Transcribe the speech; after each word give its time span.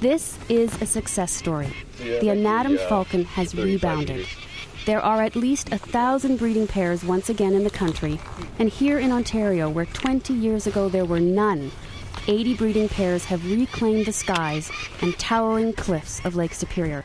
This 0.00 0.38
is 0.48 0.80
a 0.80 0.86
success 0.86 1.32
story. 1.32 1.72
The 1.98 2.28
Anatum 2.28 2.78
falcon 2.88 3.24
has 3.24 3.52
rebounded. 3.52 4.28
There 4.86 5.00
are 5.00 5.22
at 5.22 5.34
least 5.34 5.72
a 5.72 5.78
thousand 5.78 6.36
breeding 6.36 6.68
pairs 6.68 7.02
once 7.02 7.28
again 7.28 7.52
in 7.52 7.64
the 7.64 7.70
country, 7.70 8.20
and 8.60 8.68
here 8.68 9.00
in 9.00 9.10
Ontario, 9.10 9.68
where 9.68 9.86
20 9.86 10.32
years 10.32 10.68
ago 10.68 10.88
there 10.88 11.04
were 11.04 11.18
none, 11.18 11.72
80 12.28 12.54
breeding 12.54 12.88
pairs 12.88 13.24
have 13.24 13.44
reclaimed 13.50 14.06
the 14.06 14.12
skies 14.12 14.70
and 15.02 15.18
towering 15.18 15.72
cliffs 15.72 16.24
of 16.24 16.36
Lake 16.36 16.54
Superior. 16.54 17.04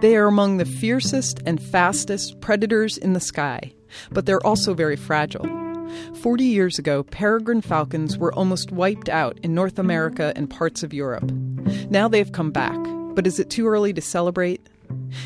They 0.00 0.16
are 0.16 0.26
among 0.26 0.56
the 0.56 0.64
fiercest 0.64 1.42
and 1.44 1.62
fastest 1.62 2.40
predators 2.40 2.96
in 2.96 3.12
the 3.12 3.20
sky, 3.20 3.74
but 4.10 4.24
they're 4.24 4.44
also 4.46 4.72
very 4.72 4.96
fragile. 4.96 5.63
40 6.22 6.44
years 6.44 6.78
ago, 6.78 7.02
peregrine 7.02 7.60
falcons 7.60 8.16
were 8.18 8.34
almost 8.34 8.72
wiped 8.72 9.08
out 9.08 9.38
in 9.42 9.54
North 9.54 9.78
America 9.78 10.32
and 10.36 10.50
parts 10.50 10.82
of 10.82 10.94
Europe. 10.94 11.30
Now 11.90 12.08
they've 12.08 12.32
come 12.32 12.50
back, 12.50 12.78
but 13.14 13.26
is 13.26 13.38
it 13.38 13.50
too 13.50 13.66
early 13.66 13.92
to 13.92 14.00
celebrate? 14.00 14.66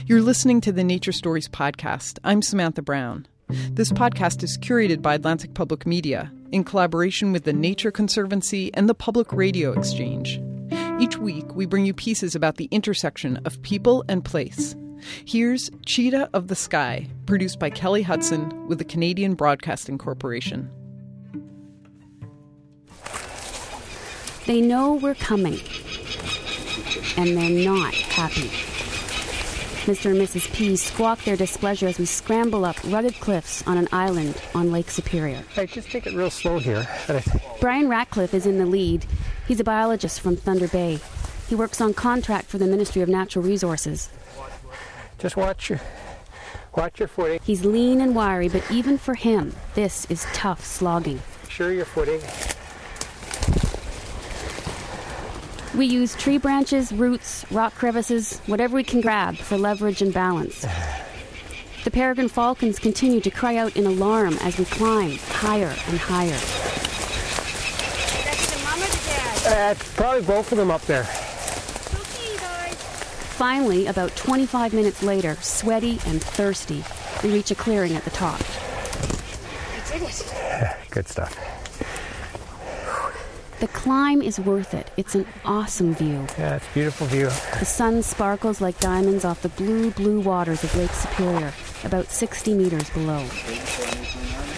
You're 0.06 0.22
listening 0.22 0.60
to 0.62 0.72
the 0.72 0.84
Nature 0.84 1.12
Stories 1.12 1.48
podcast. 1.48 2.18
I'm 2.24 2.42
Samantha 2.42 2.82
Brown. 2.82 3.26
This 3.48 3.92
podcast 3.92 4.42
is 4.42 4.58
curated 4.58 5.00
by 5.00 5.14
Atlantic 5.14 5.54
Public 5.54 5.86
Media 5.86 6.30
in 6.52 6.64
collaboration 6.64 7.32
with 7.32 7.44
the 7.44 7.52
Nature 7.52 7.90
Conservancy 7.90 8.72
and 8.74 8.88
the 8.88 8.94
Public 8.94 9.32
Radio 9.32 9.72
Exchange. 9.72 10.40
Each 11.00 11.16
week, 11.16 11.54
we 11.54 11.64
bring 11.64 11.86
you 11.86 11.94
pieces 11.94 12.34
about 12.34 12.56
the 12.56 12.68
intersection 12.70 13.38
of 13.44 13.62
people 13.62 14.04
and 14.08 14.24
place. 14.24 14.74
Here's 15.24 15.70
Cheetah 15.86 16.30
of 16.32 16.48
the 16.48 16.54
Sky, 16.54 17.06
produced 17.26 17.58
by 17.58 17.70
Kellie 17.70 18.02
Hudson 18.02 18.66
with 18.68 18.78
the 18.78 18.84
Canadian 18.84 19.34
Broadcasting 19.34 19.98
Corporation. 19.98 20.70
They 24.46 24.60
know 24.60 24.94
we're 24.94 25.14
coming, 25.14 25.60
and 27.16 27.36
they're 27.36 27.66
not 27.66 27.94
happy. 27.94 28.50
Mr. 29.88 30.10
and 30.10 30.20
Mrs. 30.20 30.52
P 30.52 30.76
squawk 30.76 31.22
their 31.24 31.36
displeasure 31.36 31.86
as 31.86 31.98
we 31.98 32.04
scramble 32.04 32.66
up 32.66 32.76
rugged 32.84 33.14
cliffs 33.20 33.66
on 33.66 33.78
an 33.78 33.88
island 33.90 34.38
on 34.54 34.70
Lake 34.70 34.90
Superior. 34.90 35.42
Hey, 35.54 35.66
just 35.66 35.90
take 35.90 36.06
it 36.06 36.14
real 36.14 36.30
slow 36.30 36.58
here. 36.58 36.86
Brian 37.60 37.88
Ratcliffe 37.88 38.34
is 38.34 38.44
in 38.44 38.58
the 38.58 38.66
lead. 38.66 39.06
He's 39.46 39.60
a 39.60 39.64
biologist 39.64 40.20
from 40.20 40.36
Thunder 40.36 40.68
Bay. 40.68 40.98
He 41.48 41.54
works 41.54 41.80
on 41.80 41.94
contract 41.94 42.48
for 42.48 42.58
the 42.58 42.66
Ministry 42.66 43.00
of 43.00 43.08
Natural 43.08 43.42
Resources. 43.42 44.10
Just 45.18 45.36
watch 45.36 45.70
your 45.70 45.80
watch 46.76 47.00
your 47.00 47.08
footing. 47.08 47.40
He's 47.42 47.64
lean 47.64 48.00
and 48.00 48.14
wiry, 48.14 48.48
but 48.48 48.68
even 48.70 48.98
for 48.98 49.14
him, 49.14 49.52
this 49.74 50.06
is 50.08 50.24
tough 50.32 50.64
slogging. 50.64 51.20
Sure 51.48 51.72
your 51.72 51.84
footing. 51.84 52.20
We 55.76 55.86
use 55.86 56.14
tree 56.16 56.38
branches, 56.38 56.92
roots, 56.92 57.44
rock 57.50 57.74
crevices, 57.74 58.38
whatever 58.46 58.76
we 58.76 58.84
can 58.84 59.00
grab 59.00 59.36
for 59.36 59.58
leverage 59.58 60.02
and 60.02 60.14
balance. 60.14 60.64
The 61.84 61.90
peregrine 61.90 62.28
falcons 62.28 62.78
continue 62.78 63.20
to 63.20 63.30
cry 63.30 63.56
out 63.56 63.76
in 63.76 63.86
alarm 63.86 64.38
as 64.40 64.58
we 64.58 64.64
climb 64.66 65.18
higher 65.28 65.74
and 65.88 65.98
higher. 65.98 66.38
That's 68.24 68.54
the 68.54 68.64
mom 68.64 68.82
or 68.82 68.86
the 68.86 69.02
dad? 69.06 69.46
Uh, 69.46 69.74
probably 69.94 70.22
both 70.22 70.52
of 70.52 70.58
them 70.58 70.70
up 70.70 70.82
there. 70.82 71.08
Finally, 73.38 73.86
about 73.86 74.16
25 74.16 74.74
minutes 74.74 75.00
later, 75.00 75.36
sweaty 75.36 76.00
and 76.06 76.20
thirsty, 76.20 76.82
we 77.22 77.32
reach 77.32 77.52
a 77.52 77.54
clearing 77.54 77.94
at 77.94 78.02
the 78.02 78.10
top. 78.10 78.40
I 78.40 79.92
did 79.92 80.02
it. 80.02 80.90
Good 80.90 81.06
stuff. 81.06 81.38
The 83.60 83.68
climb 83.68 84.22
is 84.22 84.40
worth 84.40 84.74
it. 84.74 84.90
It's 84.96 85.14
an 85.14 85.24
awesome 85.44 85.94
view. 85.94 86.26
Yeah, 86.36 86.56
it's 86.56 86.66
a 86.66 86.74
beautiful 86.74 87.06
view. 87.06 87.26
The 87.60 87.64
sun 87.64 88.02
sparkles 88.02 88.60
like 88.60 88.76
diamonds 88.80 89.24
off 89.24 89.42
the 89.42 89.50
blue, 89.50 89.92
blue 89.92 90.18
waters 90.18 90.64
of 90.64 90.74
Lake 90.74 90.90
Superior, 90.90 91.52
about 91.84 92.06
60 92.06 92.54
meters 92.54 92.90
below. 92.90 93.24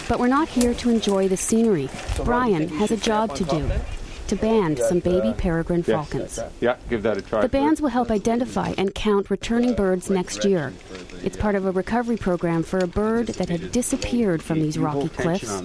But 0.09 0.19
we're 0.19 0.27
not 0.27 0.47
here 0.47 0.73
to 0.73 0.89
enjoy 0.89 1.27
the 1.27 1.37
scenery. 1.37 1.87
Brian 2.25 2.67
has 2.69 2.89
a 2.89 2.97
job 2.97 3.35
to 3.35 3.43
do 3.43 3.69
to 4.31 4.37
band 4.37 4.79
some 4.79 4.99
baby 4.99 5.27
uh, 5.27 5.33
peregrine 5.33 5.83
falcons. 5.83 6.39
Uh, 6.39 6.49
yeah, 6.61 6.77
give 6.89 7.03
that 7.03 7.17
a 7.17 7.21
try. 7.21 7.41
The 7.41 7.49
bands 7.49 7.81
will 7.81 7.89
help 7.89 8.09
identify 8.09 8.73
and 8.77 8.95
count 8.95 9.29
returning 9.29 9.73
birds 9.75 10.09
next 10.09 10.45
year. 10.45 10.71
It's 11.21 11.35
part 11.35 11.55
of 11.55 11.65
a 11.65 11.71
recovery 11.71 12.15
program 12.15 12.63
for 12.63 12.79
a 12.79 12.87
bird 12.87 13.27
that 13.27 13.49
had 13.49 13.73
disappeared 13.73 14.41
from 14.41 14.61
these 14.61 14.77
rocky 14.77 15.09
cliffs. 15.09 15.61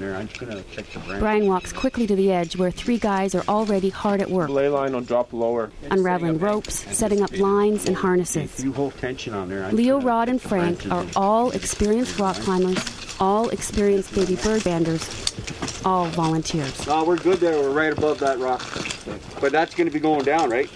Brian 1.20 1.46
walks 1.46 1.72
quickly 1.72 2.08
to 2.08 2.16
the 2.16 2.32
edge 2.32 2.56
where 2.56 2.72
three 2.72 2.98
guys 2.98 3.36
are 3.36 3.44
already 3.48 3.88
hard 3.88 4.20
at 4.20 4.30
work, 4.30 4.48
Ley 4.48 4.68
line 4.68 4.92
will 4.94 5.00
drop 5.00 5.32
lower. 5.32 5.70
unraveling 5.92 6.38
ropes, 6.40 6.74
setting 6.96 7.22
up 7.22 7.30
lines 7.38 7.86
and 7.86 7.94
harnesses. 7.94 8.64
You 8.64 8.72
hold 8.72 8.96
tension 8.98 9.32
on 9.32 9.48
there. 9.48 9.70
Leo, 9.70 10.00
Rod, 10.00 10.28
and 10.28 10.42
Frank 10.42 10.90
are 10.90 11.06
all 11.14 11.52
experienced 11.52 12.18
rock 12.18 12.34
climbers, 12.36 12.78
all 13.20 13.48
experienced 13.50 14.14
baby 14.14 14.36
bird 14.36 14.62
banders, 14.62 15.84
all 15.84 16.06
volunteers. 16.06 16.86
Oh, 16.88 17.04
we're 17.04 17.16
good 17.16 17.38
there. 17.38 17.58
We're 17.60 17.70
right 17.70 17.92
above 17.92 18.18
that 18.20 18.38
rock. 18.38 18.62
But 19.40 19.52
that's 19.52 19.74
going 19.74 19.86
to 19.86 19.92
be 19.92 20.00
going 20.00 20.24
down, 20.24 20.50
right? 20.50 20.70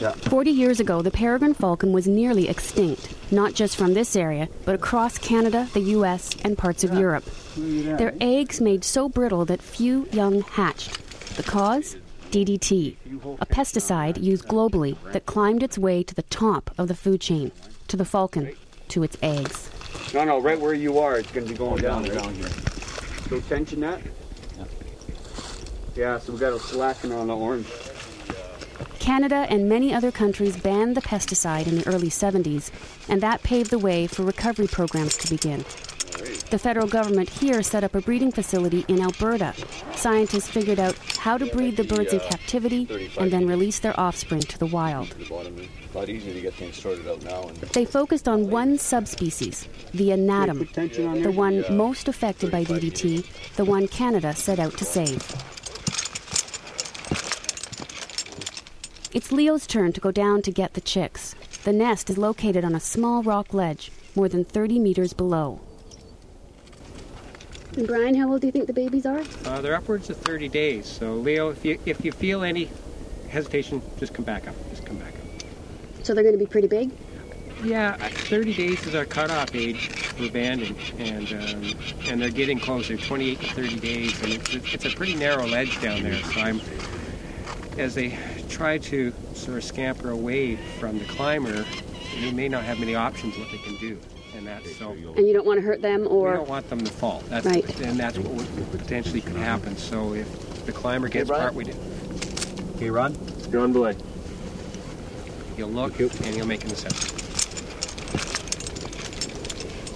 Yeah. 0.00 0.12
40 0.12 0.50
years 0.50 0.80
ago, 0.80 1.02
the 1.02 1.10
peregrine 1.10 1.52
falcon 1.52 1.92
was 1.92 2.08
nearly 2.08 2.48
extinct, 2.48 3.14
not 3.30 3.52
just 3.52 3.76
from 3.76 3.92
this 3.92 4.16
area, 4.16 4.48
but 4.64 4.74
across 4.74 5.18
Canada, 5.18 5.68
the 5.74 5.80
US, 5.80 6.30
and 6.42 6.56
parts 6.56 6.84
of 6.84 6.94
Europe. 6.94 7.24
Their 7.56 8.14
eggs 8.20 8.60
made 8.62 8.82
so 8.82 9.10
brittle 9.10 9.44
that 9.44 9.60
few 9.60 10.08
young 10.10 10.40
hatched. 10.40 10.98
The 11.36 11.42
cause? 11.42 11.96
DDT, 12.30 12.96
a 13.40 13.46
pesticide 13.46 14.22
used 14.22 14.46
globally 14.46 14.96
that 15.12 15.26
climbed 15.26 15.62
its 15.64 15.76
way 15.76 16.02
to 16.04 16.14
the 16.14 16.22
top 16.22 16.70
of 16.78 16.86
the 16.88 16.94
food 16.94 17.20
chain, 17.20 17.50
to 17.88 17.96
the 17.96 18.04
falcon, 18.04 18.54
to 18.88 19.02
its 19.02 19.18
eggs. 19.20 19.68
No, 20.12 20.24
no, 20.24 20.40
right 20.40 20.58
where 20.58 20.74
you 20.74 20.98
are, 20.98 21.18
it's 21.18 21.30
going 21.30 21.46
to 21.46 21.52
be 21.52 21.58
going 21.58 21.82
down. 21.82 22.02
Down 22.04 22.34
here. 22.34 22.48
So 23.28 23.40
tension 23.40 23.80
that. 23.80 24.00
Yeah, 25.94 26.18
so 26.18 26.32
we 26.32 26.38
got 26.38 26.52
a 26.52 26.58
slacken 26.58 27.12
on 27.12 27.28
the 27.28 27.36
orange. 27.36 27.66
Canada 28.98 29.46
and 29.48 29.68
many 29.68 29.94
other 29.94 30.10
countries 30.10 30.56
banned 30.56 30.96
the 30.96 31.00
pesticide 31.00 31.66
in 31.66 31.76
the 31.76 31.86
early 31.86 32.08
70s, 32.08 32.70
and 33.08 33.20
that 33.22 33.42
paved 33.42 33.70
the 33.70 33.78
way 33.78 34.06
for 34.06 34.22
recovery 34.22 34.66
programs 34.66 35.16
to 35.18 35.28
begin. 35.28 35.64
The 36.50 36.58
federal 36.58 36.88
government 36.88 37.28
here 37.28 37.62
set 37.62 37.84
up 37.84 37.94
a 37.94 38.00
breeding 38.00 38.32
facility 38.32 38.84
in 38.88 39.00
Alberta. 39.00 39.54
Scientists 39.94 40.48
figured 40.48 40.80
out 40.80 40.96
how 41.16 41.38
to 41.38 41.46
breed 41.46 41.76
the 41.76 41.84
birds 41.84 42.12
in 42.12 42.18
captivity 42.18 42.88
and 43.20 43.30
then 43.30 43.46
release 43.46 43.78
their 43.78 43.98
offspring 43.98 44.40
to 44.40 44.58
the 44.58 44.66
wild. 44.66 45.14
A 45.30 45.96
lot 45.96 46.08
easier 46.08 46.34
to 46.34 46.40
get 46.40 46.54
things 46.54 46.76
sorted 46.76 47.06
out 47.06 47.22
now. 47.22 47.42
And 47.46 47.56
They 47.56 47.84
focused 47.84 48.26
on 48.26 48.50
one 48.50 48.78
subspecies, 48.78 49.68
the 49.94 50.08
anatum, 50.08 50.58
Put 50.58 50.74
tension 50.74 51.06
on 51.06 51.22
the 51.22 51.30
one 51.30 51.64
most 51.70 52.08
affected 52.08 52.50
by 52.50 52.64
DDT, 52.64 53.54
the 53.54 53.64
one 53.64 53.86
Canada 53.86 54.34
set 54.34 54.58
out 54.58 54.76
to 54.78 54.84
save. 54.84 55.22
It's 59.12 59.30
Leo's 59.30 59.68
turn 59.68 59.92
to 59.92 60.00
go 60.00 60.10
down 60.10 60.42
to 60.42 60.50
get 60.50 60.74
the 60.74 60.80
chicks. 60.80 61.36
The 61.62 61.72
nest 61.72 62.10
is 62.10 62.18
located 62.18 62.64
on 62.64 62.74
a 62.74 62.80
small 62.80 63.22
rock 63.22 63.54
ledge, 63.54 63.92
more 64.16 64.28
than 64.28 64.44
30 64.44 64.80
meters 64.80 65.12
below. 65.12 65.60
And 67.76 67.86
Brian, 67.86 68.14
how 68.16 68.30
old 68.30 68.40
do 68.40 68.48
you 68.48 68.52
think 68.52 68.66
the 68.66 68.72
babies 68.72 69.06
are? 69.06 69.22
Uh, 69.44 69.60
they're 69.60 69.76
upwards 69.76 70.10
of 70.10 70.16
30 70.16 70.48
days. 70.48 70.86
So, 70.86 71.14
Leo, 71.14 71.50
if 71.50 71.64
you 71.64 71.78
if 71.86 72.04
you 72.04 72.10
feel 72.10 72.42
any 72.42 72.68
hesitation, 73.28 73.80
just 73.98 74.12
come 74.12 74.24
back 74.24 74.48
up. 74.48 74.54
Just 74.70 74.84
come 74.84 74.96
back 74.96 75.14
up. 75.14 76.04
So 76.04 76.14
they're 76.14 76.24
going 76.24 76.34
to 76.34 76.38
be 76.38 76.50
pretty 76.50 76.66
big? 76.66 76.90
Yeah, 77.62 77.96
uh, 78.00 78.08
30 78.08 78.54
days 78.54 78.86
is 78.86 78.94
our 78.94 79.04
cutoff 79.04 79.54
age 79.54 79.88
for 79.88 80.30
banding, 80.30 80.76
and 80.98 81.32
um, 81.32 81.78
and 82.08 82.20
they're 82.20 82.30
getting 82.30 82.58
closer, 82.58 82.96
28 82.96 83.40
to 83.40 83.46
30 83.54 83.80
days, 83.80 84.22
and 84.22 84.32
it's, 84.32 84.74
it's 84.74 84.84
a 84.86 84.90
pretty 84.90 85.14
narrow 85.14 85.46
ledge 85.46 85.80
down 85.80 86.02
there. 86.02 86.22
So 86.24 86.40
I'm, 86.40 86.60
as 87.78 87.94
they 87.94 88.18
try 88.48 88.78
to 88.78 89.12
sort 89.34 89.58
of 89.58 89.64
scamper 89.64 90.10
away 90.10 90.56
from 90.78 90.98
the 90.98 91.04
climber, 91.04 91.64
they 92.20 92.32
may 92.32 92.48
not 92.48 92.64
have 92.64 92.80
many 92.80 92.94
options 92.94 93.36
what 93.36 93.50
they 93.52 93.58
can 93.58 93.76
do, 93.76 93.98
and 94.40 94.48
that's 94.48 94.76
so. 94.76 94.92
And 94.92 95.26
you 95.26 95.34
don't 95.34 95.46
want 95.46 95.58
to 95.58 95.62
hurt 95.66 95.82
them 95.82 96.06
or 96.08 96.22
We 96.22 96.30
or. 96.30 96.34
don't 96.36 96.48
want 96.48 96.68
them 96.70 96.80
to 96.80 96.90
fall. 96.90 97.22
That's, 97.28 97.44
Right. 97.44 97.80
And 97.80 98.00
that's 98.00 98.18
what 98.18 98.32
would 98.32 98.70
potentially 98.72 99.20
could 99.20 99.36
happen. 99.36 99.76
So 99.76 100.14
if 100.14 100.64
the 100.64 100.72
climber 100.72 101.08
gets 101.08 101.28
Brian. 101.28 101.42
part, 101.42 101.54
we 101.54 101.64
do. 101.64 101.74
Okay, 102.76 102.90
Rod. 102.90 103.16
You're 103.52 103.62
on 103.62 103.72
belay. 103.72 103.96
He'll 105.56 105.68
look 105.68 106.00
and 106.00 106.34
you'll 106.34 106.46
make 106.46 106.64
an 106.64 106.70
assessment. 106.70 107.16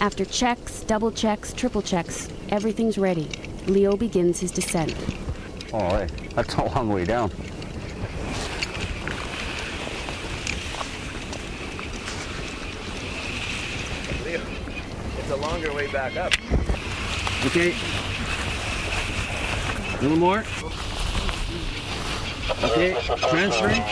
After 0.03 0.27
checks, 0.27 0.83
double 0.83 1.11
checks, 1.11 1.55
triple 1.55 1.81
checks, 1.81 2.29
everything's 2.51 2.99
ready. 2.99 3.31
Leo 3.67 3.97
begins 3.97 4.41
his 4.41 4.51
descent. 4.51 4.95
All 5.73 5.81
right. 5.95 6.11
That's 6.35 6.55
a 6.55 6.65
long 6.65 6.91
way 6.91 7.07
down. 7.07 7.31
It's 15.77 15.93
a 15.93 15.97
longer 15.97 16.11
way 16.11 16.11
back 16.11 16.17
up. 16.17 16.33
Okay. 17.47 17.75
A 19.99 20.03
little 20.03 20.17
more. 20.17 20.45
Okay, 22.63 22.95
transferring. 23.29 23.83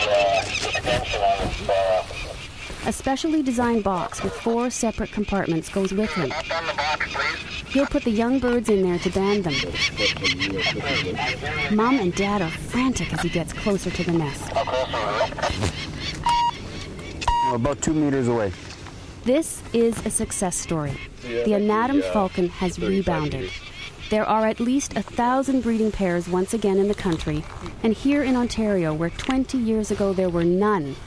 A 2.85 2.91
specially 2.91 3.41
designed 3.41 3.83
box 3.83 4.23
with 4.23 4.33
four 4.33 4.69
separate 4.69 5.11
compartments 5.11 5.69
goes 5.69 5.93
with 5.93 6.11
him. 6.11 6.31
He'll 7.69 7.85
put 7.85 8.03
the 8.03 8.11
young 8.11 8.39
birds 8.39 8.69
in 8.69 8.83
there 8.83 8.99
to 8.99 9.09
band 9.09 9.45
them. 9.45 9.53
Mom 11.75 11.99
and 11.99 12.13
Dad 12.13 12.41
are 12.41 12.49
frantic 12.49 13.13
as 13.13 13.21
he 13.21 13.29
gets 13.29 13.53
closer 13.53 13.89
to 13.89 14.03
the 14.03 14.11
nest. 14.11 14.51
We're 17.49 17.55
About 17.55 17.81
two 17.81 17.93
meters 17.93 18.27
away. 18.27 18.51
This 19.23 19.63
is 19.73 20.05
a 20.05 20.09
success 20.09 20.55
story. 20.55 20.97
The 21.23 21.53
Anatum 21.53 22.03
falcon 22.11 22.49
has 22.49 22.77
rebounded. 22.77 23.49
There 24.09 24.25
are 24.25 24.45
at 24.45 24.59
least 24.59 24.97
a 24.97 25.01
thousand 25.01 25.61
breeding 25.61 25.89
pairs 25.91 26.27
once 26.27 26.53
again 26.53 26.77
in 26.77 26.89
the 26.89 26.93
country, 26.93 27.45
and 27.81 27.93
here 27.93 28.23
in 28.23 28.35
Ontario, 28.35 28.93
where 28.93 29.09
20 29.09 29.57
years 29.57 29.89
ago 29.89 30.11
there 30.11 30.29
were 30.29 30.43
none, 30.43 30.97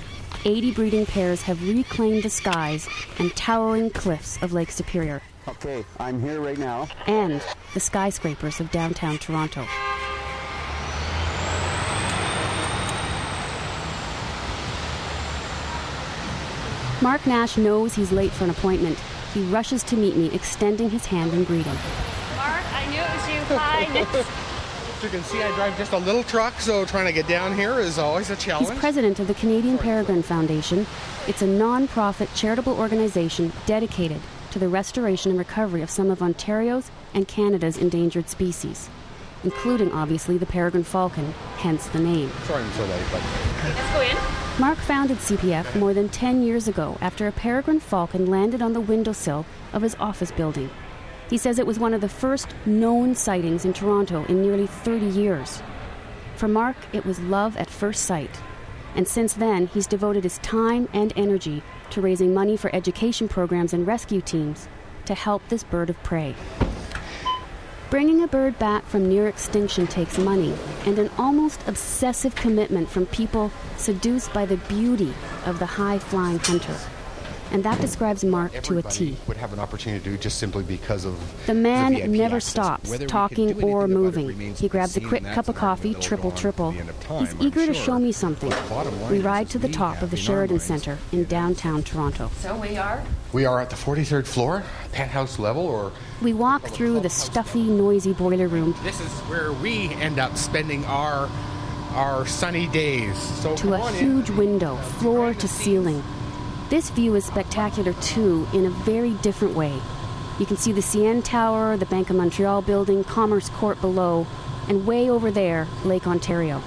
80 0.46 0.72
breeding 0.72 1.04
pairs 1.04 1.42
have 1.42 1.68
reclaimed 1.68 2.22
the 2.22 2.30
skies 2.30 2.88
and 3.18 3.36
towering 3.36 3.90
cliffs 3.90 4.42
of 4.42 4.54
Lake 4.54 4.70
Superior 4.70 5.20
Okay, 5.48 5.84
I'm 6.00 6.20
here 6.22 6.40
right 6.40 6.58
now. 6.58 6.88
and 7.06 7.42
the 7.74 7.80
skyscrapers 7.80 8.58
of 8.58 8.70
downtown 8.70 9.19
Toronto. 9.19 9.66
Mark 17.02 17.26
Nash 17.26 17.58
knows 17.58 17.94
he's 17.94 18.10
late 18.10 18.32
for 18.32 18.44
an 18.44 18.50
appointment. 18.50 18.98
He 19.36 19.42
rushes 19.48 19.82
to 19.82 19.96
meet 19.98 20.16
me, 20.16 20.34
extending 20.34 20.88
his 20.88 21.04
hand 21.04 21.34
in 21.34 21.44
greeting. 21.44 21.74
Mark, 22.36 22.64
I 22.72 22.86
knew 22.88 22.98
it 22.98 23.10
was 23.10 23.28
you. 23.28 23.58
Hi. 23.58 23.84
As 24.96 25.02
you 25.02 25.10
can 25.10 25.22
see, 25.24 25.42
I 25.42 25.54
drive 25.54 25.76
just 25.76 25.92
a 25.92 25.98
little 25.98 26.22
truck, 26.22 26.58
so 26.58 26.86
trying 26.86 27.04
to 27.04 27.12
get 27.12 27.28
down 27.28 27.54
here 27.54 27.78
is 27.78 27.98
always 27.98 28.30
a 28.30 28.36
challenge. 28.36 28.70
He's 28.70 28.78
president 28.78 29.20
of 29.20 29.26
the 29.26 29.34
Canadian 29.34 29.76
Peregrine 29.76 30.22
Foundation. 30.22 30.86
It's 31.28 31.42
a 31.42 31.46
non-profit 31.46 32.30
charitable 32.34 32.80
organization 32.80 33.52
dedicated 33.66 34.22
to 34.52 34.58
the 34.58 34.70
restoration 34.70 35.32
and 35.32 35.38
recovery 35.38 35.82
of 35.82 35.90
some 35.90 36.10
of 36.10 36.22
Ontario's 36.22 36.90
and 37.12 37.28
Canada's 37.28 37.76
endangered 37.76 38.30
species, 38.30 38.88
including 39.44 39.92
obviously 39.92 40.38
the 40.38 40.46
peregrine 40.46 40.82
falcon, 40.82 41.34
hence 41.58 41.88
the 41.88 42.00
name. 42.00 42.30
Sorry 42.44 42.64
I'm 42.64 42.72
so 42.72 42.86
late, 42.86 43.04
but 43.12 43.22
Let's 43.64 43.92
go 43.92 44.00
in. 44.00 44.45
Mark 44.58 44.79
founded 44.79 45.19
CPF 45.19 45.79
more 45.79 45.93
than 45.93 46.08
10 46.08 46.43
years 46.43 46.67
ago 46.67 46.97
after 47.03 47.29
a 47.29 47.32
peregrine 47.32 47.79
falcon 47.79 48.25
landed 48.25 48.62
on 48.62 48.73
the 48.73 48.81
windowsill 48.81 49.44
of 49.75 49.82
his 49.82 49.94
office 49.97 50.32
building. 50.32 50.70
He 51.29 51.37
says 51.37 51.58
it 51.58 51.67
was 51.67 51.79
one 51.79 51.93
of 51.93 52.00
the 52.00 52.08
first 52.08 52.49
known 52.64 53.14
sightings 53.14 53.67
in 53.67 53.75
Toronto 53.75 54.25
in 54.25 54.41
nearly 54.41 54.67
30 54.67 55.08
years. 55.08 55.62
For 56.37 56.49
Mark, 56.49 56.76
it 56.94 57.05
was 57.05 57.20
love 57.20 57.55
at 57.58 57.69
first 57.69 58.06
sight. 58.06 58.41
And 58.94 59.06
since 59.06 59.35
then, 59.35 59.67
he's 59.67 59.87
devoted 59.87 60.25
his 60.25 60.38
time 60.38 60.88
and 60.94 61.12
energy 61.17 61.62
to 61.91 62.00
raising 62.00 62.32
money 62.32 62.56
for 62.56 62.75
education 62.75 63.29
programs 63.29 63.75
and 63.75 63.87
rescue 63.87 64.23
teams 64.23 64.69
to 65.05 65.14
help 65.14 65.47
this 65.49 65.64
bird 65.64 65.91
of 65.91 66.03
prey. 66.03 66.35
Bringing 67.88 68.24
a 68.24 68.26
bird 68.26 68.58
back 68.58 68.84
from 68.84 69.08
near 69.08 69.28
extinction 69.28 69.86
takes 69.86 70.18
money 70.18 70.52
and 70.86 70.98
an 70.98 71.08
almost 71.18 71.60
obsessive 71.68 72.34
commitment 72.34 72.88
from 72.88 73.06
people 73.06 73.52
seduced 73.76 74.32
by 74.32 74.44
the 74.44 74.56
beauty 74.56 75.14
of 75.44 75.60
the 75.60 75.66
high 75.66 76.00
flying 76.00 76.40
hunter. 76.40 76.76
And 77.52 77.62
that 77.64 77.81
describes 77.81 78.25
Mark 78.25 78.52
to 78.62 78.78
a 78.78 78.82
T. 78.82 79.16
would 79.26 79.37
have 79.37 79.52
an 79.52 79.58
opportunity 79.58 80.02
to 80.02 80.10
do 80.10 80.16
just 80.16 80.38
simply 80.38 80.62
because 80.62 81.04
of 81.04 81.16
The 81.46 81.54
man 81.54 81.94
VIP 81.94 82.08
never 82.10 82.37
access. 82.37 82.50
stops, 82.50 82.90
Whether 82.90 83.06
talking 83.06 83.48
or 83.48 83.50
anything 83.50 83.72
about 83.75 83.84
it 83.84 83.88
moving. 83.88 84.54
He 84.54 84.69
grabs 84.69 84.96
a 84.96 85.00
quick 85.00 85.25
cup 85.25 85.48
of 85.48 85.54
coffee, 85.54 85.94
triple 85.94 86.31
triple. 86.32 86.70
to 86.72 86.76
the 86.76 86.81
end 86.81 86.90
of 86.90 87.00
time, 87.00 87.20
He's 87.26 87.34
I'm 87.34 87.43
eager 87.43 87.66
to 87.66 87.75
show 87.75 87.98
me 87.98 88.12
something. 88.12 88.50
But 88.50 88.62
the 88.62 88.69
bottom 88.70 89.00
line 89.02 89.12
We 89.12 89.20
ride 89.20 89.48
to 89.50 89.58
the 89.58 89.69
top 89.69 90.02
of 90.02 90.10
the 90.10 90.16
in 90.16 90.22
Sheraton 90.22 90.60
Centre 90.60 90.98
in 91.12 91.25
downtown 91.25 91.82
Toronto. 91.82 92.31
So 92.38 92.56
we 92.56 92.76
are. 92.76 93.02
We 93.32 93.44
are 93.44 93.60
at 93.60 93.70
the 93.70 93.76
43rd 93.76 94.26
floor, 94.26 94.64
penthouse 94.93 95.38
level, 95.38 95.66
or 95.66 95.93
We 96.22 96.32
walk 96.32 96.62
through 96.69 97.00
the 97.00 97.10
stuffy, 97.10 97.62
noisy 97.62 98.12
boiler 98.12 98.48
room 98.48 98.75
this 98.87 99.00
is 99.00 99.10
where 99.22 99.52
we 99.52 99.88
end 99.94 100.19
up 100.19 100.37
spending 100.37 100.84
our 100.84 101.28
our 101.93 102.26
sunny 102.26 102.69
days. 102.69 103.19
So 103.43 103.56
to 103.56 103.75
a 103.75 103.81
on 103.81 103.94
in. 103.94 104.00
huge 104.00 104.31
window, 104.31 104.76
floor 104.76 105.34
to 105.34 105.48
ceiling. 105.48 106.02
This 106.68 106.90
view 106.90 107.14
is 107.14 107.24
spectacular 107.24 107.92
too, 107.94 108.48
in 108.52 108.66
a 108.66 108.70
very 108.70 109.12
different 109.22 109.54
way. 109.54 109.80
You 110.40 110.46
can 110.46 110.56
see 110.56 110.72
the 110.72 110.80
CN 110.80 111.22
Tower, 111.22 111.76
the 111.76 111.86
Bank 111.86 112.10
of 112.10 112.16
Montreal 112.16 112.60
building, 112.62 113.04
Commerce 113.04 113.48
Court 113.50 113.80
below, 113.80 114.26
and 114.68 114.84
way 114.84 115.08
over 115.08 115.30
there, 115.30 115.68
Lake 115.84 116.08
Ontario. 116.08 116.60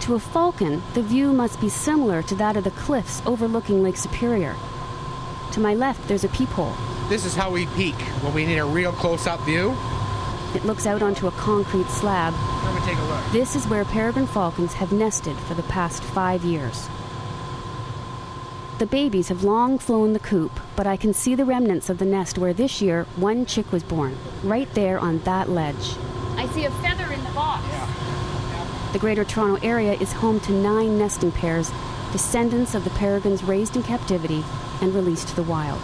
To 0.00 0.14
a 0.14 0.18
falcon, 0.18 0.82
the 0.94 1.02
view 1.02 1.30
must 1.34 1.60
be 1.60 1.68
similar 1.68 2.22
to 2.22 2.34
that 2.36 2.56
of 2.56 2.64
the 2.64 2.70
cliffs 2.70 3.20
overlooking 3.26 3.82
Lake 3.82 3.98
Superior. 3.98 4.56
To 5.52 5.60
my 5.60 5.74
left, 5.74 6.08
there's 6.08 6.24
a 6.24 6.28
peephole. 6.28 6.74
This 7.10 7.26
is 7.26 7.34
how 7.34 7.50
we 7.50 7.66
peak 7.66 7.96
when 8.22 8.32
we 8.32 8.46
need 8.46 8.56
a 8.56 8.64
real 8.64 8.92
close-up 8.92 9.44
view. 9.44 9.76
It 10.54 10.64
looks 10.64 10.86
out 10.86 11.02
onto 11.02 11.26
a 11.26 11.32
concrete 11.32 11.88
slab. 11.88 12.32
Let 12.64 12.74
me 12.74 12.80
take 12.86 12.98
a 12.98 13.04
look. 13.04 13.22
This 13.30 13.56
is 13.56 13.68
where 13.68 13.84
peregrine 13.84 14.26
falcons 14.26 14.72
have 14.72 14.90
nested 14.90 15.36
for 15.36 15.52
the 15.52 15.62
past 15.64 16.02
five 16.02 16.44
years. 16.44 16.88
The 18.82 18.86
babies 18.86 19.28
have 19.28 19.44
long 19.44 19.78
flown 19.78 20.12
the 20.12 20.18
coop, 20.18 20.50
but 20.74 20.88
I 20.88 20.96
can 20.96 21.14
see 21.14 21.36
the 21.36 21.44
remnants 21.44 21.88
of 21.88 21.98
the 21.98 22.04
nest 22.04 22.36
where 22.36 22.52
this 22.52 22.82
year 22.82 23.04
one 23.14 23.46
chick 23.46 23.70
was 23.70 23.84
born, 23.84 24.16
right 24.42 24.68
there 24.74 24.98
on 24.98 25.20
that 25.20 25.48
ledge. 25.48 25.94
I 26.34 26.48
see 26.48 26.64
a 26.64 26.70
feather 26.82 27.12
in 27.12 27.22
the 27.22 27.30
box. 27.30 27.62
The 28.92 28.98
Greater 28.98 29.22
Toronto 29.22 29.64
Area 29.64 29.92
is 29.92 30.12
home 30.12 30.40
to 30.40 30.52
nine 30.52 30.98
nesting 30.98 31.30
pairs, 31.30 31.70
descendants 32.10 32.74
of 32.74 32.82
the 32.82 32.90
peregrines 32.90 33.44
raised 33.44 33.76
in 33.76 33.84
captivity 33.84 34.42
and 34.80 34.92
released 34.92 35.28
to 35.28 35.36
the 35.36 35.44
wild. 35.44 35.80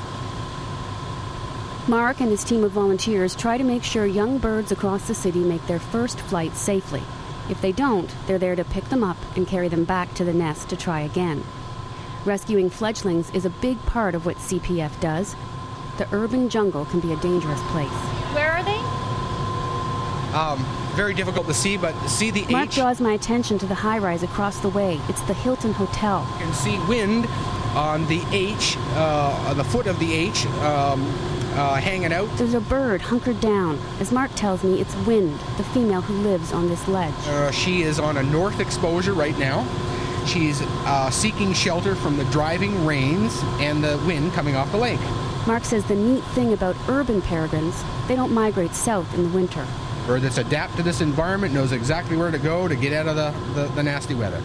Mark 1.86 2.20
and 2.20 2.32
his 2.32 2.42
team 2.42 2.64
of 2.64 2.72
volunteers 2.72 3.36
try 3.36 3.56
to 3.56 3.62
make 3.62 3.84
sure 3.84 4.06
young 4.06 4.38
birds 4.38 4.72
across 4.72 5.06
the 5.06 5.14
city 5.14 5.44
make 5.44 5.64
their 5.68 5.78
first 5.78 6.18
flight 6.18 6.56
safely. 6.56 7.04
If 7.48 7.60
they 7.60 7.70
don't, 7.70 8.12
they're 8.26 8.38
there 8.38 8.56
to 8.56 8.64
pick 8.64 8.86
them 8.86 9.04
up 9.04 9.18
and 9.36 9.46
carry 9.46 9.68
them 9.68 9.84
back 9.84 10.14
to 10.14 10.24
the 10.24 10.34
nest 10.34 10.68
to 10.70 10.76
try 10.76 11.02
again. 11.02 11.44
Rescuing 12.28 12.68
fledglings 12.68 13.30
is 13.30 13.46
a 13.46 13.50
big 13.50 13.80
part 13.86 14.14
of 14.14 14.26
what 14.26 14.36
CPF 14.36 15.00
does. 15.00 15.34
The 15.96 16.06
urban 16.12 16.50
jungle 16.50 16.84
can 16.84 17.00
be 17.00 17.14
a 17.14 17.16
dangerous 17.16 17.58
place. 17.68 17.88
Where 18.34 18.52
are 18.52 18.62
they? 18.62 18.76
Um, 20.36 20.58
very 20.94 21.14
difficult 21.14 21.46
to 21.46 21.54
see, 21.54 21.78
but 21.78 21.94
see 22.06 22.30
the 22.30 22.42
H 22.42 22.50
Mark 22.50 22.68
H. 22.68 22.74
draws 22.74 23.00
my 23.00 23.12
attention 23.12 23.58
to 23.60 23.66
the 23.66 23.74
high 23.74 23.96
rise 23.96 24.22
across 24.22 24.58
the 24.58 24.68
way. 24.68 25.00
It's 25.08 25.22
the 25.22 25.32
Hilton 25.32 25.72
Hotel. 25.72 26.28
You 26.34 26.44
can 26.44 26.52
see 26.52 26.78
wind 26.86 27.24
on 27.74 28.06
the 28.08 28.22
H, 28.30 28.76
uh, 28.90 29.46
on 29.48 29.56
the 29.56 29.64
foot 29.64 29.86
of 29.86 29.98
the 29.98 30.12
H, 30.12 30.44
um, 30.44 31.02
uh, 31.54 31.76
hanging 31.76 32.12
out. 32.12 32.28
There's 32.36 32.52
a 32.52 32.60
bird 32.60 33.00
hunkered 33.00 33.40
down. 33.40 33.78
As 34.00 34.12
Mark 34.12 34.30
tells 34.34 34.62
me, 34.62 34.82
it's 34.82 34.94
Wind, 35.06 35.32
the 35.56 35.64
female 35.64 36.02
who 36.02 36.12
lives 36.18 36.52
on 36.52 36.68
this 36.68 36.86
ledge. 36.88 37.14
Uh, 37.26 37.50
she 37.52 37.80
is 37.80 37.98
on 37.98 38.18
a 38.18 38.22
north 38.22 38.60
exposure 38.60 39.14
right 39.14 39.38
now. 39.38 39.66
She's 40.28 40.60
uh, 40.60 41.10
seeking 41.10 41.54
shelter 41.54 41.94
from 41.94 42.18
the 42.18 42.24
driving 42.26 42.84
rains 42.84 43.32
and 43.60 43.82
the 43.82 43.96
wind 44.06 44.34
coming 44.34 44.56
off 44.56 44.70
the 44.70 44.76
lake. 44.76 45.00
Mark 45.46 45.64
says 45.64 45.86
the 45.86 45.94
neat 45.94 46.22
thing 46.34 46.52
about 46.52 46.76
urban 46.86 47.22
peregrines, 47.22 47.82
they 48.08 48.14
don't 48.14 48.32
migrate 48.32 48.74
south 48.74 49.12
in 49.14 49.22
the 49.22 49.28
winter. 49.30 49.66
Bird 50.06 50.20
that's 50.20 50.36
adapted 50.36 50.76
to 50.76 50.82
this 50.82 51.00
environment 51.00 51.54
knows 51.54 51.72
exactly 51.72 52.14
where 52.14 52.30
to 52.30 52.38
go 52.38 52.68
to 52.68 52.76
get 52.76 52.92
out 52.92 53.08
of 53.08 53.16
the, 53.16 53.62
the, 53.62 53.68
the 53.68 53.82
nasty 53.82 54.14
weather. 54.14 54.42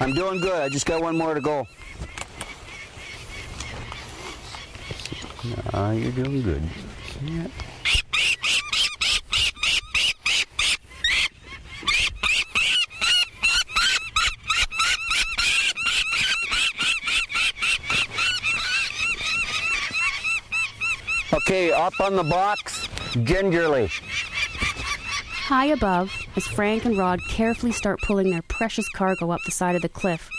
I'm 0.00 0.12
doing 0.12 0.40
good. 0.40 0.60
I 0.60 0.68
just 0.68 0.86
got 0.86 1.00
one 1.00 1.16
more 1.16 1.34
to 1.34 1.40
go. 1.40 1.68
Ah, 5.72 5.92
you're 5.92 6.12
doing 6.12 6.42
good. 6.42 6.62
Yeah. 7.22 7.48
Okay, 21.32 21.72
up 21.72 21.92
on 22.00 22.16
the 22.16 22.24
box, 22.24 22.88
gingerly. 23.24 23.90
High 25.46 25.66
above, 25.66 26.10
as 26.36 26.46
Frank 26.46 26.86
and 26.86 26.96
Rod 26.96 27.20
carefully 27.28 27.72
start 27.72 28.00
pulling 28.00 28.30
their 28.30 28.42
precious 28.48 28.88
cargo 28.88 29.30
up 29.30 29.40
the 29.44 29.50
side 29.50 29.76
of 29.76 29.82
the 29.82 29.90
cliff, 29.90 30.30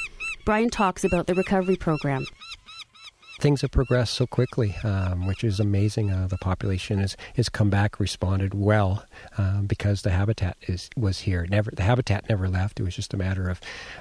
Brian 0.45 0.69
talks 0.71 1.03
about 1.03 1.27
the 1.27 1.35
recovery 1.35 1.75
program. 1.75 2.25
Things 3.39 3.62
have 3.62 3.72
progressed 3.72 4.13
so 4.13 4.25
quickly, 4.25 4.75
um, 4.84 5.27
which 5.27 5.44
is 5.44 5.60
amazing. 5.60 6.12
Uh, 6.12 6.27
the 6.27 6.38
population 6.38 7.00
has, 7.00 7.18
has 7.36 7.50
come 7.50 7.70
back, 7.70 8.00
responded 8.00 8.54
well 8.54 9.06
um, 9.38 9.65
because 9.65 10.01
the 10.01 10.12
habitat 10.12 10.58
is 10.68 10.89
was 10.96 11.20
here. 11.22 11.46
Never 11.50 11.72
the 11.72 11.84
habitat 11.84 12.30
never 12.30 12.48
left. 12.48 12.80
It 12.80 12.84
was 12.84 12.96
just 12.96 13.13
a 13.13 13.18
matter 13.18 13.50
of 13.50 13.60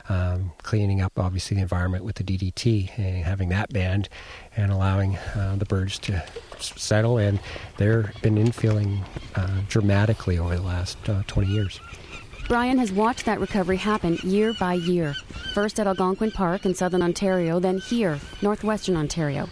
um, 0.09 0.53
cleaning 0.63 1.01
up, 1.01 1.19
obviously, 1.19 1.57
the 1.57 1.63
environment 1.63 2.05
with 2.05 2.17
the 2.17 2.25
DDT 2.25 2.97
and 2.99 3.25
having 3.25 3.49
that 3.51 3.73
banned 3.73 4.09
and 4.57 4.71
allowing 4.71 5.17
uh, 5.17 5.57
the 5.59 5.65
birds 5.65 5.99
to 6.01 6.23
settle. 6.59 7.19
And 7.19 7.41
they've 7.79 8.11
been 8.23 8.37
infilling 8.37 9.05
uh, 9.35 9.61
dramatically 9.69 10.39
over 10.39 10.57
the 10.57 10.63
last 10.63 10.97
uh, 11.09 11.23
20 11.27 11.49
years. 11.49 11.81
Brian 12.47 12.77
has 12.77 12.93
watched 12.93 13.25
that 13.25 13.41
recovery 13.41 13.79
happen 13.79 14.19
year 14.23 14.53
by 14.53 14.75
year. 14.75 15.15
First 15.55 15.81
at 15.81 15.87
Algonquin 15.87 16.31
Park 16.31 16.67
in 16.67 16.75
southern 16.75 17.01
Ontario, 17.01 17.59
then 17.59 17.79
here, 17.79 18.21
northwestern 18.43 18.97
Ontario. 18.97 19.49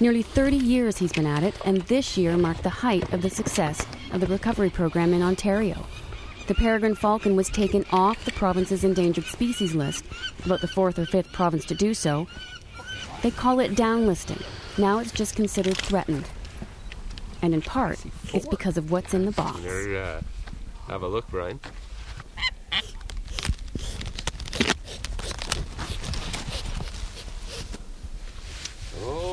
Nearly 0.00 0.22
30 0.22 0.56
years 0.56 0.98
he's 0.98 1.12
been 1.12 1.26
at 1.26 1.44
it, 1.44 1.54
and 1.64 1.82
this 1.82 2.16
year 2.16 2.36
marked 2.36 2.64
the 2.64 2.70
height 2.70 3.12
of 3.12 3.22
the 3.22 3.30
success 3.30 3.86
of 4.12 4.20
the 4.20 4.26
recovery 4.26 4.68
program 4.68 5.14
in 5.14 5.22
Ontario. 5.22 5.86
The 6.48 6.56
peregrine 6.56 6.96
falcon 6.96 7.36
was 7.36 7.48
taken 7.48 7.84
off 7.92 8.24
the 8.24 8.32
province's 8.32 8.82
endangered 8.82 9.26
species 9.26 9.76
list, 9.76 10.04
about 10.44 10.60
the 10.60 10.68
fourth 10.68 10.98
or 10.98 11.06
fifth 11.06 11.32
province 11.32 11.64
to 11.66 11.74
do 11.76 11.94
so. 11.94 12.26
They 13.22 13.30
call 13.30 13.60
it 13.60 13.76
downlisting. 13.76 14.44
Now 14.76 14.98
it's 14.98 15.12
just 15.12 15.36
considered 15.36 15.76
threatened. 15.76 16.28
And 17.42 17.54
in 17.54 17.62
part, 17.62 18.04
it's 18.34 18.48
because 18.48 18.76
of 18.76 18.90
what's 18.90 19.14
in 19.14 19.24
the 19.24 19.30
box. 19.30 19.60
There, 19.60 20.02
uh, 20.02 20.20
have 20.88 21.02
a 21.02 21.08
look, 21.08 21.28
Brian. 21.30 21.60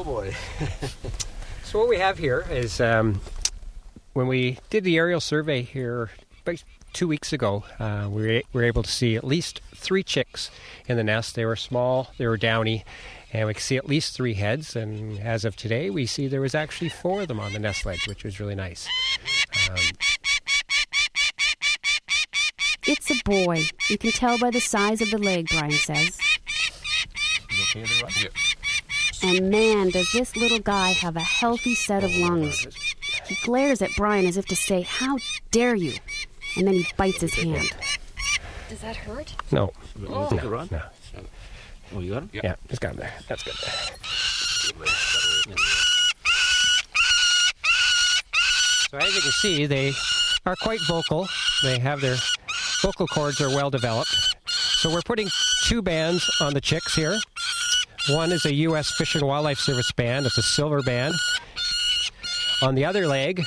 Oh 0.01 0.03
boy. 0.03 0.33
so 1.63 1.77
what 1.77 1.87
we 1.87 1.99
have 1.99 2.17
here 2.17 2.43
is 2.49 2.81
um, 2.81 3.21
when 4.13 4.25
we 4.25 4.57
did 4.71 4.83
the 4.83 4.97
aerial 4.97 5.19
survey 5.19 5.61
here 5.61 6.09
about 6.41 6.63
two 6.91 7.07
weeks 7.07 7.31
ago, 7.31 7.65
uh, 7.77 8.07
we, 8.09 8.41
were, 8.51 8.63
able 8.63 8.81
to 8.81 8.89
see 8.89 9.15
at 9.15 9.23
least 9.23 9.61
three 9.75 10.01
chicks 10.01 10.49
in 10.87 10.97
the 10.97 11.03
nest. 11.03 11.35
They 11.35 11.45
were 11.45 11.55
small, 11.55 12.09
they 12.17 12.25
were 12.25 12.35
downy, 12.35 12.83
and 13.31 13.47
we 13.47 13.53
could 13.53 13.61
see 13.61 13.77
at 13.77 13.85
least 13.85 14.15
three 14.15 14.33
heads. 14.33 14.75
And 14.75 15.19
as 15.19 15.45
of 15.45 15.55
today, 15.55 15.91
we 15.91 16.07
see 16.07 16.27
there 16.27 16.41
was 16.41 16.55
actually 16.55 16.89
four 16.89 17.21
of 17.21 17.27
them 17.27 17.39
on 17.39 17.53
the 17.53 17.59
nest 17.59 17.85
ledge, 17.85 18.07
which 18.07 18.23
was 18.23 18.39
really 18.39 18.55
nice. 18.55 18.87
Um, 19.69 19.77
It's 22.87 23.11
a 23.11 23.21
boy. 23.23 23.65
You 23.87 23.99
can 23.99 24.09
tell 24.09 24.39
by 24.39 24.49
the 24.49 24.61
size 24.61 24.99
of 25.01 25.11
the 25.11 25.19
leg, 25.19 25.45
Brian 25.49 25.69
says. 25.69 26.17
And 29.23 29.49
man, 29.49 29.89
does 29.89 30.11
this 30.11 30.35
little 30.35 30.59
guy 30.59 30.89
have 30.89 31.15
a 31.15 31.21
healthy 31.21 31.75
set 31.75 32.03
of 32.03 32.15
lungs. 32.15 32.67
He 33.27 33.35
glares 33.45 33.81
at 33.81 33.91
Brian 33.95 34.25
as 34.25 34.37
if 34.37 34.45
to 34.47 34.55
say, 34.55 34.81
How 34.81 35.17
dare 35.51 35.75
you? 35.75 35.93
And 36.57 36.67
then 36.67 36.73
he 36.73 36.87
bites 36.97 37.21
his 37.21 37.33
hand. 37.35 37.69
Does 38.69 38.79
that 38.81 38.95
hurt? 38.95 39.35
no. 39.51 39.71
Oh. 40.07 40.29
No, 40.31 40.67
no. 40.71 40.81
Oh, 41.93 41.99
you 41.99 42.13
got 42.13 42.23
him? 42.23 42.29
Yeah, 42.33 42.55
it's 42.69 42.79
got 42.79 42.93
him 42.93 42.97
there. 42.97 43.13
That's 43.27 43.43
good. 43.43 43.53
So 48.89 48.97
as 48.97 49.15
you 49.15 49.21
can 49.21 49.31
see, 49.31 49.65
they 49.65 49.93
are 50.45 50.55
quite 50.61 50.79
vocal. 50.87 51.27
They 51.63 51.79
have 51.79 52.01
their 52.01 52.17
vocal 52.81 53.07
cords 53.07 53.39
are 53.41 53.49
well 53.49 53.69
developed. 53.69 54.13
So 54.47 54.91
we're 54.91 55.01
putting 55.01 55.29
two 55.65 55.81
bands 55.81 56.29
on 56.41 56.53
the 56.53 56.61
chicks 56.61 56.95
here. 56.95 57.17
One 58.09 58.31
is 58.31 58.45
a 58.45 58.53
U.S. 58.53 58.91
Fish 58.91 59.13
and 59.15 59.23
Wildlife 59.25 59.59
Service 59.59 59.91
band. 59.91 60.25
It's 60.25 60.37
a 60.37 60.41
silver 60.41 60.81
band. 60.81 61.13
On 62.63 62.73
the 62.73 62.83
other 62.83 63.05
leg, 63.05 63.45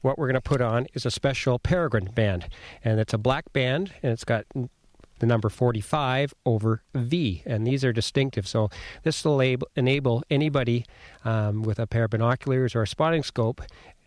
what 0.00 0.16
we're 0.16 0.26
going 0.26 0.34
to 0.34 0.40
put 0.40 0.60
on 0.60 0.86
is 0.94 1.04
a 1.04 1.10
special 1.10 1.58
peregrine 1.58 2.10
band, 2.14 2.48
and 2.84 3.00
it's 3.00 3.12
a 3.12 3.18
black 3.18 3.52
band, 3.52 3.92
and 4.02 4.12
it's 4.12 4.24
got 4.24 4.44
the 4.54 5.26
number 5.26 5.48
45 5.48 6.34
over 6.46 6.82
V, 6.94 7.42
and 7.44 7.66
these 7.66 7.84
are 7.84 7.92
distinctive. 7.92 8.46
So 8.46 8.70
this 9.02 9.24
will 9.24 9.42
ab- 9.42 9.64
enable 9.74 10.22
anybody 10.30 10.84
um, 11.24 11.62
with 11.62 11.78
a 11.80 11.86
pair 11.86 12.04
of 12.04 12.10
binoculars 12.10 12.74
or 12.76 12.82
a 12.82 12.86
spotting 12.86 13.24
scope 13.24 13.60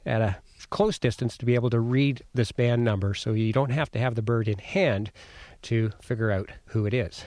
at 0.06 0.22
a 0.22 0.38
close 0.70 0.98
distance 0.98 1.38
to 1.38 1.46
be 1.46 1.56
able 1.56 1.70
to 1.72 1.80
read 1.80 2.24
this 2.34 2.54
band 2.54 2.86
number. 2.86 3.14
So 3.14 3.34
you 3.34 3.52
don't 3.52 3.72
have 3.72 3.92
to 3.92 4.00
have 4.00 4.16
the 4.16 4.22
bird 4.22 4.48
in 4.48 4.60
hand 4.60 5.12
to 5.64 5.92
figure 6.02 6.32
out 6.32 6.52
who 6.68 6.86
it 6.86 6.94
is. 6.94 7.26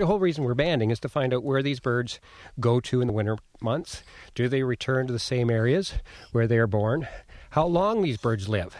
The 0.00 0.06
whole 0.06 0.18
reason 0.18 0.44
we're 0.44 0.54
banding 0.54 0.90
is 0.90 0.98
to 1.00 1.10
find 1.10 1.34
out 1.34 1.44
where 1.44 1.62
these 1.62 1.78
birds 1.78 2.20
go 2.58 2.80
to 2.80 3.02
in 3.02 3.06
the 3.06 3.12
winter 3.12 3.36
months. 3.60 4.02
Do 4.34 4.48
they 4.48 4.62
return 4.62 5.06
to 5.06 5.12
the 5.12 5.18
same 5.18 5.50
areas 5.50 5.92
where 6.32 6.46
they 6.46 6.56
are 6.56 6.66
born? 6.66 7.06
How 7.50 7.66
long 7.66 8.00
these 8.00 8.16
birds 8.16 8.48
live? 8.48 8.74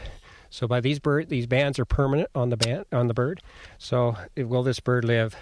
So 0.49 0.67
by 0.67 0.81
these 0.81 0.99
bird, 0.99 1.29
these 1.29 1.47
bands 1.47 1.79
are 1.79 1.85
permanent 1.85 2.31
on 2.35 2.49
the 2.49 2.57
band 2.57 2.87
on 2.91 3.09
the 3.09 3.13
bird. 3.13 3.43
So 3.77 4.17
it- 4.35 4.49
will 4.49 4.63
this 4.63 4.81
bird 4.81 5.05
live 5.05 5.37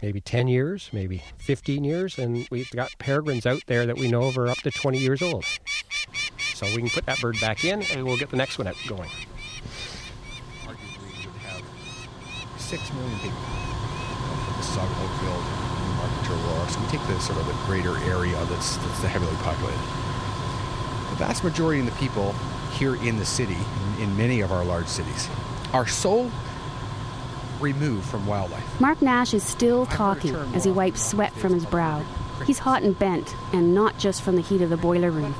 maybe 0.00 0.22
10 0.22 0.48
years, 0.48 0.88
maybe 0.90 1.22
15 1.36 1.84
years? 1.84 2.18
And 2.18 2.48
we've 2.50 2.70
got 2.70 2.96
peregrines 2.96 3.44
out 3.44 3.60
there 3.66 3.84
that 3.84 3.98
we 3.98 4.08
know 4.10 4.22
of 4.22 4.38
are 4.38 4.48
up 4.48 4.62
to 4.62 4.70
20 4.70 4.96
years 4.96 5.20
old. 5.20 5.44
So 6.54 6.64
we 6.68 6.76
can 6.76 6.88
put 6.88 7.04
that 7.04 7.20
bird 7.20 7.38
back 7.42 7.62
in, 7.62 7.82
and 7.92 8.06
we'll 8.06 8.16
get 8.16 8.30
the 8.30 8.38
next 8.38 8.56
one 8.56 8.68
out 8.68 8.76
going. 8.88 9.10
arguably 10.62 11.26
would 11.26 11.34
have 11.42 11.62
six 12.58 12.90
million 12.94 13.18
people 13.18 13.73
from 14.64 14.82
Mississauga, 14.82 15.04
Oakville, 15.04 15.42
Newmarket 15.86 16.24
to 16.24 16.32
Aurora. 16.32 16.68
So 16.68 16.80
we 16.80 16.86
take 16.86 17.06
the 17.06 17.20
sort 17.20 17.38
of 17.38 17.46
the 17.46 17.52
greater 17.66 17.96
area 18.10 18.44
that's, 18.46 18.76
that's 18.78 19.00
the 19.00 19.08
heavily 19.08 19.36
populated. 19.36 19.78
The 21.10 21.16
vast 21.16 21.44
majority 21.44 21.80
of 21.80 21.86
the 21.86 21.92
people 21.92 22.32
here 22.72 22.96
in 22.96 23.18
the 23.18 23.24
city, 23.24 23.56
in, 23.96 24.04
in 24.04 24.16
many 24.16 24.40
of 24.40 24.52
our 24.52 24.64
large 24.64 24.86
cities, 24.86 25.28
are 25.72 25.86
so 25.86 26.30
removed 27.60 28.06
from 28.06 28.26
wildlife. 28.26 28.80
Mark 28.80 29.00
Nash 29.00 29.32
is 29.32 29.42
still 29.42 29.86
talking 29.86 30.34
as 30.54 30.64
he 30.64 30.70
wipes 30.70 31.04
sweat 31.04 31.32
from 31.32 31.52
his 31.52 31.64
brow. 31.64 32.04
He's 32.46 32.58
hot 32.58 32.82
and 32.82 32.98
bent, 32.98 33.34
and 33.52 33.74
not 33.74 33.96
just 33.98 34.22
from 34.22 34.34
the 34.36 34.42
heat 34.42 34.60
of 34.60 34.70
the 34.70 34.76
boiler 34.76 35.10
room. 35.10 35.34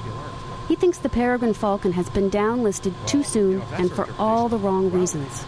He 0.68 0.76
thinks 0.76 0.98
the 0.98 1.08
peregrine 1.08 1.54
falcon 1.54 1.92
has 1.92 2.08
been 2.08 2.30
downlisted 2.30 2.94
too 3.06 3.22
soon 3.22 3.60
and 3.72 3.90
for 3.92 4.08
all 4.18 4.48
the 4.48 4.56
wrong 4.56 4.90
reasons. 4.90 5.44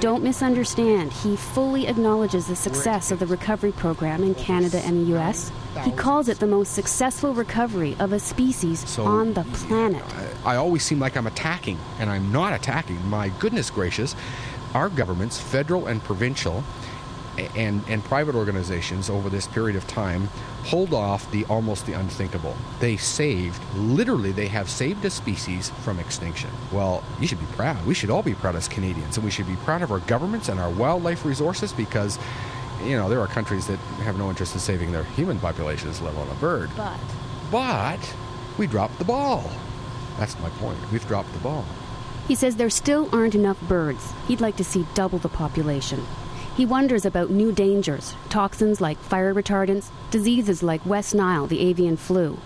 Don't 0.00 0.22
misunderstand, 0.22 1.12
he 1.12 1.36
fully 1.36 1.86
acknowledges 1.86 2.46
the 2.46 2.56
success 2.56 3.10
of 3.10 3.18
the 3.20 3.26
recovery 3.26 3.72
program 3.72 4.22
in 4.22 4.34
Canada 4.34 4.78
and 4.84 5.06
the 5.06 5.16
US. 5.18 5.50
He 5.82 5.92
calls 5.92 6.28
it 6.28 6.38
the 6.40 6.46
most 6.46 6.72
successful 6.74 7.32
recovery 7.34 7.96
of 7.98 8.12
a 8.12 8.18
species 8.18 8.84
So- 8.88 9.04
on 9.04 9.34
the 9.34 9.44
planet. 9.44 10.02
I 10.44 10.56
always 10.56 10.82
seem 10.82 10.98
like 11.00 11.16
I'm 11.16 11.26
attacking, 11.26 11.78
and 11.98 12.10
I'm 12.10 12.30
not 12.32 12.52
attacking. 12.52 12.98
My 13.08 13.30
goodness 13.38 13.70
gracious, 13.70 14.14
our 14.74 14.88
governments, 14.88 15.38
federal 15.38 15.86
and 15.86 16.02
provincial, 16.02 16.64
and 17.56 17.82
and 17.88 18.04
private 18.04 18.34
organizations 18.34 19.10
over 19.10 19.28
this 19.28 19.46
period 19.46 19.76
of 19.76 19.86
time 19.86 20.28
hold 20.64 20.94
off 20.94 21.30
the 21.30 21.44
almost 21.46 21.86
the 21.86 21.92
unthinkable. 21.92 22.56
They 22.80 22.96
saved, 22.96 23.62
literally, 23.76 24.32
they 24.32 24.48
have 24.48 24.70
saved 24.70 25.04
a 25.04 25.10
species 25.10 25.70
from 25.82 25.98
extinction. 25.98 26.50
Well, 26.72 27.04
you 27.20 27.26
should 27.26 27.40
be 27.40 27.46
proud. 27.54 27.84
We 27.84 27.94
should 27.94 28.10
all 28.10 28.22
be 28.22 28.34
proud 28.34 28.56
as 28.56 28.66
Canadians, 28.66 29.16
and 29.16 29.24
we 29.24 29.30
should 29.30 29.46
be 29.46 29.56
proud 29.56 29.82
of 29.82 29.92
our 29.92 30.00
governments 30.00 30.48
and 30.48 30.58
our 30.58 30.70
wildlife 30.70 31.24
resources 31.24 31.72
because. 31.72 32.18
You 32.82 32.96
know, 32.98 33.08
there 33.08 33.20
are 33.20 33.28
countries 33.28 33.66
that 33.68 33.78
have 34.02 34.18
no 34.18 34.28
interest 34.28 34.52
in 34.52 34.60
saving 34.60 34.92
their 34.92 35.04
human 35.04 35.38
populations, 35.38 36.02
let 36.02 36.12
alone 36.12 36.28
a 36.28 36.34
bird. 36.34 36.68
But 36.76 36.98
But 37.50 38.14
we 38.58 38.66
dropped 38.66 38.98
the 38.98 39.04
ball. 39.04 39.50
That's 40.18 40.38
my 40.40 40.50
point. 40.50 40.78
We've 40.92 41.06
dropped 41.06 41.32
the 41.32 41.38
ball. 41.38 41.64
He 42.28 42.34
says 42.34 42.56
there 42.56 42.70
still 42.70 43.08
aren't 43.12 43.34
enough 43.34 43.60
birds. 43.68 44.12
He'd 44.26 44.40
like 44.40 44.56
to 44.56 44.64
see 44.64 44.86
double 44.94 45.18
the 45.18 45.28
population. 45.28 46.04
He 46.56 46.64
wonders 46.64 47.04
about 47.04 47.30
new 47.30 47.50
dangers 47.50 48.14
toxins 48.28 48.80
like 48.80 48.98
fire 48.98 49.34
retardants, 49.34 49.90
diseases 50.10 50.62
like 50.62 50.86
West 50.86 51.14
Nile, 51.14 51.46
the 51.48 51.60
avian 51.60 51.96
flu. 51.96 52.38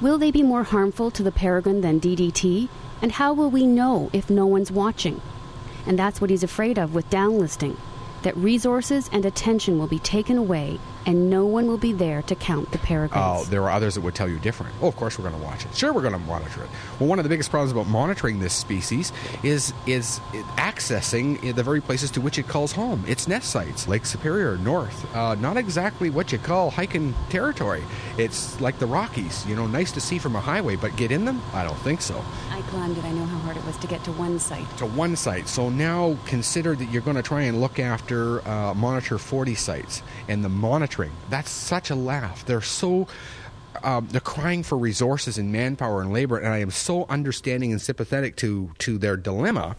Will 0.00 0.18
they 0.18 0.30
be 0.30 0.42
more 0.42 0.62
harmful 0.62 1.10
to 1.10 1.22
the 1.22 1.32
peregrine 1.32 1.80
than 1.80 2.00
DDT? 2.00 2.68
And 3.02 3.12
how 3.12 3.32
will 3.32 3.50
we 3.50 3.66
know 3.66 4.08
if 4.12 4.30
no 4.30 4.46
one's 4.46 4.70
watching? 4.70 5.20
And 5.84 5.98
that's 5.98 6.20
what 6.20 6.30
he's 6.30 6.44
afraid 6.44 6.78
of 6.78 6.94
with 6.94 7.10
downlisting 7.10 7.76
that 8.22 8.36
resources 8.36 9.08
and 9.12 9.24
attention 9.24 9.78
will 9.78 9.86
be 9.86 9.98
taken 9.98 10.36
away 10.36 10.78
and 11.10 11.28
no 11.28 11.44
one 11.44 11.66
will 11.66 11.76
be 11.76 11.92
there 11.92 12.22
to 12.22 12.36
count 12.36 12.70
the 12.70 12.78
peregrines. 12.78 13.40
Oh, 13.40 13.50
there 13.50 13.64
are 13.64 13.70
others 13.70 13.96
that 13.96 14.00
would 14.02 14.14
tell 14.14 14.28
you 14.28 14.38
different. 14.38 14.72
Oh, 14.80 14.86
of 14.86 14.94
course 14.94 15.18
we're 15.18 15.28
going 15.28 15.40
to 15.40 15.44
watch 15.44 15.64
it. 15.64 15.74
Sure, 15.74 15.92
we're 15.92 16.02
going 16.02 16.12
to 16.12 16.20
monitor 16.20 16.62
it. 16.62 16.70
Well, 17.00 17.08
one 17.08 17.18
of 17.18 17.24
the 17.24 17.28
biggest 17.28 17.50
problems 17.50 17.72
about 17.72 17.88
monitoring 17.88 18.38
this 18.38 18.54
species 18.54 19.12
is 19.42 19.74
is 19.88 20.20
accessing 20.56 21.52
the 21.56 21.64
very 21.64 21.80
places 21.80 22.12
to 22.12 22.20
which 22.20 22.38
it 22.38 22.46
calls 22.46 22.70
home. 22.70 23.02
Its 23.08 23.26
nest 23.26 23.50
sites, 23.50 23.88
Lake 23.88 24.06
Superior, 24.06 24.56
north. 24.58 25.12
Uh, 25.16 25.34
not 25.34 25.56
exactly 25.56 26.10
what 26.10 26.30
you 26.30 26.38
call 26.38 26.70
hiking 26.70 27.12
territory. 27.28 27.82
It's 28.16 28.60
like 28.60 28.78
the 28.78 28.86
Rockies. 28.86 29.44
You 29.48 29.56
know, 29.56 29.66
nice 29.66 29.90
to 29.92 30.00
see 30.00 30.18
from 30.18 30.36
a 30.36 30.40
highway, 30.40 30.76
but 30.76 30.94
get 30.94 31.10
in 31.10 31.24
them? 31.24 31.42
I 31.52 31.64
don't 31.64 31.78
think 31.78 32.02
so. 32.02 32.24
I 32.52 32.60
climbed 32.62 32.96
it. 32.98 33.04
I 33.04 33.10
know 33.10 33.24
how 33.24 33.38
hard 33.38 33.56
it 33.56 33.64
was 33.64 33.76
to 33.78 33.88
get 33.88 34.04
to 34.04 34.12
one 34.12 34.38
site. 34.38 34.78
to 34.78 34.86
one 34.86 35.16
site. 35.16 35.48
So 35.48 35.70
now 35.70 36.16
consider 36.26 36.76
that 36.76 36.84
you're 36.92 37.02
going 37.02 37.16
to 37.16 37.22
try 37.22 37.42
and 37.42 37.60
look 37.60 37.80
after, 37.80 38.46
uh, 38.46 38.74
monitor 38.74 39.18
40 39.18 39.56
sites. 39.56 40.02
And 40.28 40.44
the 40.44 40.48
that's 41.28 41.50
such 41.50 41.90
a 41.90 41.94
laugh. 41.94 42.44
They're 42.44 42.60
so 42.60 43.06
um, 43.82 44.08
they're 44.10 44.20
crying 44.20 44.62
for 44.62 44.76
resources 44.76 45.38
and 45.38 45.52
manpower 45.52 46.02
and 46.02 46.12
labor, 46.12 46.36
and 46.38 46.52
I 46.52 46.58
am 46.58 46.70
so 46.70 47.06
understanding 47.08 47.70
and 47.72 47.80
sympathetic 47.80 48.36
to 48.36 48.70
to 48.80 48.98
their 48.98 49.16
dilemma. 49.16 49.76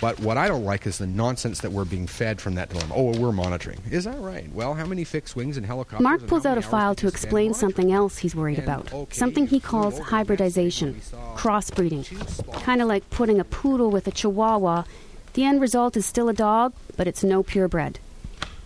But 0.00 0.20
what 0.20 0.36
I 0.36 0.46
don't 0.46 0.64
like 0.64 0.86
is 0.86 0.98
the 0.98 1.08
nonsense 1.08 1.60
that 1.62 1.72
we're 1.72 1.84
being 1.84 2.06
fed 2.06 2.40
from 2.40 2.54
that 2.54 2.68
dilemma. 2.68 2.94
Oh, 2.94 3.18
we're 3.18 3.32
monitoring. 3.32 3.80
Is 3.90 4.04
that 4.04 4.18
right? 4.20 4.48
Well, 4.52 4.74
how 4.74 4.86
many 4.86 5.02
fixed 5.02 5.34
wings 5.34 5.56
and 5.56 5.66
helicopters? 5.66 6.00
Mark 6.04 6.24
pulls 6.28 6.46
out 6.46 6.56
a 6.56 6.62
file 6.62 6.94
to 6.96 7.08
explain 7.08 7.52
something 7.52 7.90
else 7.90 8.18
he's 8.18 8.34
worried 8.36 8.58
And, 8.60 8.68
about. 8.68 8.92
okay, 8.92 9.16
something 9.16 9.48
he 9.48 9.58
calls 9.58 9.98
hybridization, 9.98 10.92
next 10.92 11.10
day 11.10 11.16
we 11.16 11.22
saw 11.24 11.36
crossbreeding. 11.36 12.62
Kind 12.62 12.80
of 12.80 12.86
like 12.86 13.10
putting 13.10 13.40
a 13.40 13.44
poodle 13.44 13.90
with 13.90 14.06
a 14.06 14.12
chihuahua. 14.12 14.84
The 15.32 15.44
end 15.44 15.60
result 15.60 15.96
is 15.96 16.06
still 16.06 16.28
a 16.28 16.34
dog, 16.34 16.74
but 16.96 17.08
it's 17.08 17.24
no 17.24 17.42
purebred. 17.42 17.98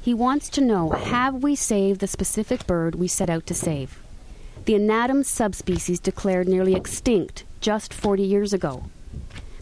He 0.02 0.14
wants 0.14 0.48
to 0.50 0.60
know 0.60 0.90
have 0.90 1.44
we 1.44 1.54
saved 1.54 2.00
the 2.00 2.08
specific 2.08 2.66
bird 2.66 2.96
we 2.96 3.06
set 3.06 3.30
out 3.30 3.46
to 3.46 3.54
save? 3.54 4.00
The 4.64 4.72
anatum 4.72 5.24
subspecies 5.24 6.00
declared 6.00 6.48
nearly 6.48 6.74
extinct 6.74 7.44
just 7.60 7.94
40 7.94 8.24
years 8.24 8.52
ago. 8.52 8.86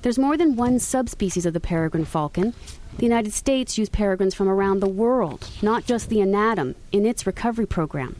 There's 0.00 0.18
more 0.18 0.38
than 0.38 0.56
one 0.56 0.78
subspecies 0.78 1.44
of 1.44 1.52
the 1.52 1.60
peregrine 1.60 2.06
falcon. 2.06 2.54
The 2.96 3.04
United 3.04 3.34
States 3.34 3.76
used 3.76 3.92
peregrines 3.92 4.34
from 4.34 4.48
around 4.48 4.80
the 4.80 4.88
world, 4.88 5.46
not 5.60 5.84
just 5.84 6.08
the 6.08 6.20
anatum, 6.20 6.74
in 6.90 7.04
its 7.04 7.26
recovery 7.26 7.66
program. 7.66 8.16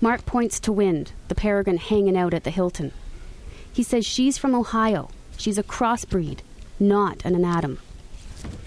Mark 0.00 0.26
points 0.26 0.58
to 0.58 0.72
Wind, 0.72 1.12
the 1.28 1.36
peregrine 1.36 1.76
hanging 1.76 2.16
out 2.16 2.34
at 2.34 2.42
the 2.42 2.50
Hilton. 2.50 2.90
He 3.72 3.84
says 3.84 4.04
she's 4.04 4.36
from 4.36 4.56
Ohio. 4.56 5.10
She's 5.36 5.58
a 5.58 5.62
crossbreed, 5.62 6.40
not 6.80 7.24
an 7.24 7.36
anatum. 7.36 7.78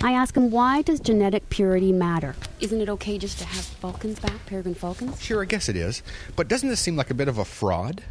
I 0.02 0.12
ask 0.14 0.36
him 0.36 0.52
why 0.52 0.82
does 0.82 1.00
genetic 1.00 1.50
purity 1.50 1.92
matter? 1.92 2.36
Isn't 2.60 2.82
it 2.82 2.90
okay 2.90 3.18
just 3.18 3.40
to 3.40 3.46
have 3.46 3.64
falcons 3.64 4.20
back, 4.20 4.46
peregrine 4.46 4.76
falcons? 4.76 5.22
Sure, 5.22 5.42
I 5.42 5.46
guess 5.46 5.70
it 5.70 5.76
is. 5.76 6.04
But 6.36 6.48
doesn't 6.48 6.70
this 6.70 6.80
seem 6.80 6.96
like 6.96 7.10
a 7.10 7.14
bit 7.14 7.28
of 7.28 7.38
a 7.38 7.46
fraud? 7.46 8.04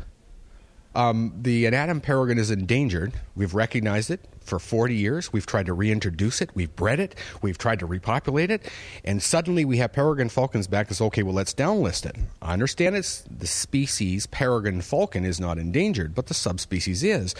Um, 0.95 1.33
the 1.41 1.65
anatum 1.65 2.03
peregrine 2.03 2.39
is 2.39 2.51
endangered. 2.51 3.13
We've 3.35 3.55
recognized 3.55 4.11
it 4.11 4.21
for 4.41 4.59
40 4.59 4.95
years. 4.95 5.33
We've 5.33 5.47
tried 5.47 5.67
to 5.67 5.73
reintroduce 5.73 6.41
it. 6.43 6.51
We've 6.55 6.75
bred 6.75 7.01
it. 7.01 7.15
We've 7.41 7.57
tried 7.57 7.79
to 7.79 7.87
repopulate 7.87 8.51
it. 8.51 8.71
And 9.05 9.23
suddenly 9.23 9.65
we 9.65 9.79
have 9.79 9.93
peregrine 9.93 10.29
falcons 10.29 10.67
back. 10.67 10.91
It's 10.91 11.01
okay, 11.01 11.23
well, 11.23 11.35
let's 11.35 11.55
downlist 11.55 12.07
it. 12.07 12.17
I 12.41 12.53
understand 12.53 12.97
it's 12.97 13.23
the 13.23 13.47
species 13.47 14.27
peregrine 14.27 14.81
falcon 14.81 15.25
is 15.25 15.41
not 15.41 15.59
endangered, 15.59 16.15
but 16.15 16.27
the 16.27 16.35
subspecies 16.35 17.03
is. 17.03 17.35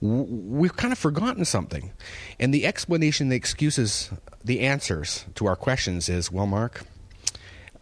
We've 0.00 0.76
kind 0.76 0.92
of 0.92 0.98
forgotten 0.98 1.44
something. 1.44 1.92
And 2.40 2.52
the 2.52 2.66
explanation, 2.66 3.28
the 3.28 3.36
excuses, 3.36 4.10
the 4.44 4.60
answers 4.60 5.26
to 5.36 5.46
our 5.46 5.56
questions 5.56 6.08
is 6.08 6.32
well, 6.32 6.46
Mark, 6.46 6.82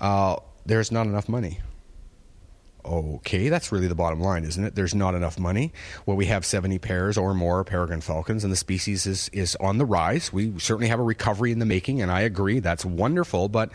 uh, 0.01 0.37
there's 0.67 0.91
not 0.91 1.07
enough 1.07 1.29
money. 1.29 1.61
Okay, 2.85 3.49
that's 3.49 3.73
really 3.73 3.89
the 3.89 3.95
bottom 3.95 4.21
line, 4.21 4.45
isn't 4.45 4.63
it? 4.63 4.75
There's 4.75 4.95
not 4.95 5.15
enough 5.15 5.39
money. 5.39 5.73
Well, 6.05 6.17
we 6.17 6.27
have 6.27 6.45
70 6.45 6.79
pairs 6.81 7.17
or 7.17 7.33
more 7.33 7.65
peregrine 7.65 8.03
falcons, 8.03 8.45
and 8.45 8.53
the 8.53 8.57
species 8.57 9.07
is, 9.07 9.31
is 9.33 9.57
on 9.57 9.79
the 9.79 9.87
rise. 9.87 10.33
We 10.33 10.59
certainly 10.59 10.89
have 10.89 11.01
a 11.01 11.05
recovery 11.05 11.51
in 11.51 11.61
the 11.61 11.67
making, 11.67 12.03
and 12.03 12.11
I 12.11 12.21
agree, 12.21 12.61
that's 12.61 12.85
wonderful, 12.85 13.49
but 13.49 13.73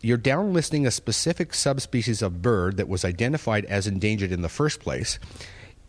you're 0.00 0.18
downlisting 0.18 0.86
a 0.86 0.90
specific 0.90 1.54
subspecies 1.54 2.20
of 2.20 2.42
bird 2.42 2.76
that 2.76 2.88
was 2.88 3.04
identified 3.04 3.64
as 3.66 3.86
endangered 3.86 4.32
in 4.32 4.42
the 4.42 4.48
first 4.48 4.80
place. 4.80 5.20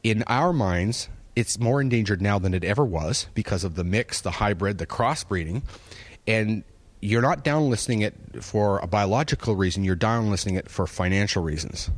In 0.03 0.23
our 0.27 0.53
minds, 0.53 1.09
it's 1.35 1.59
more 1.59 1.81
endangered 1.81 2.21
now 2.21 2.37
than 2.37 2.53
it 2.53 2.63
ever 2.63 2.85
was 2.85 3.27
because 3.33 3.63
of 3.63 3.75
the 3.75 3.83
mix, 3.83 4.21
the 4.21 4.31
hybrid, 4.31 4.77
the 4.77 4.87
crossbreeding, 4.87 5.63
and 6.27 6.63
you're 7.01 7.21
not 7.21 7.43
downlisting 7.43 8.03
it 8.03 8.43
for 8.43 8.79
a 8.79 8.87
biological 8.87 9.55
reason, 9.55 9.83
you're 9.83 9.95
downlisting 9.95 10.57
it 10.57 10.69
for 10.69 10.85
financial 10.85 11.41
reasons. 11.41 11.89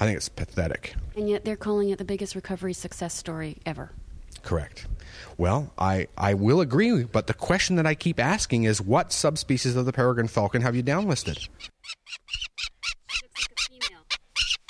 I 0.00 0.06
think 0.06 0.16
it's 0.16 0.28
pathetic. 0.28 0.94
And 1.16 1.28
yet 1.28 1.44
they're 1.44 1.56
calling 1.56 1.90
it 1.90 1.98
the 1.98 2.04
biggest 2.04 2.34
recovery 2.34 2.72
success 2.72 3.14
story 3.14 3.58
ever. 3.64 3.92
Correct. 4.42 4.86
Well, 5.38 5.72
I, 5.78 6.08
I 6.18 6.34
will 6.34 6.60
agree, 6.60 7.04
but 7.04 7.26
the 7.26 7.34
question 7.34 7.76
that 7.76 7.86
I 7.86 7.94
keep 7.94 8.20
asking 8.20 8.64
is 8.64 8.80
what 8.80 9.12
subspecies 9.12 9.76
of 9.76 9.86
the 9.86 9.92
peregrine 9.92 10.28
falcon 10.28 10.62
have 10.62 10.76
you 10.76 10.82
downlisted? 10.82 11.48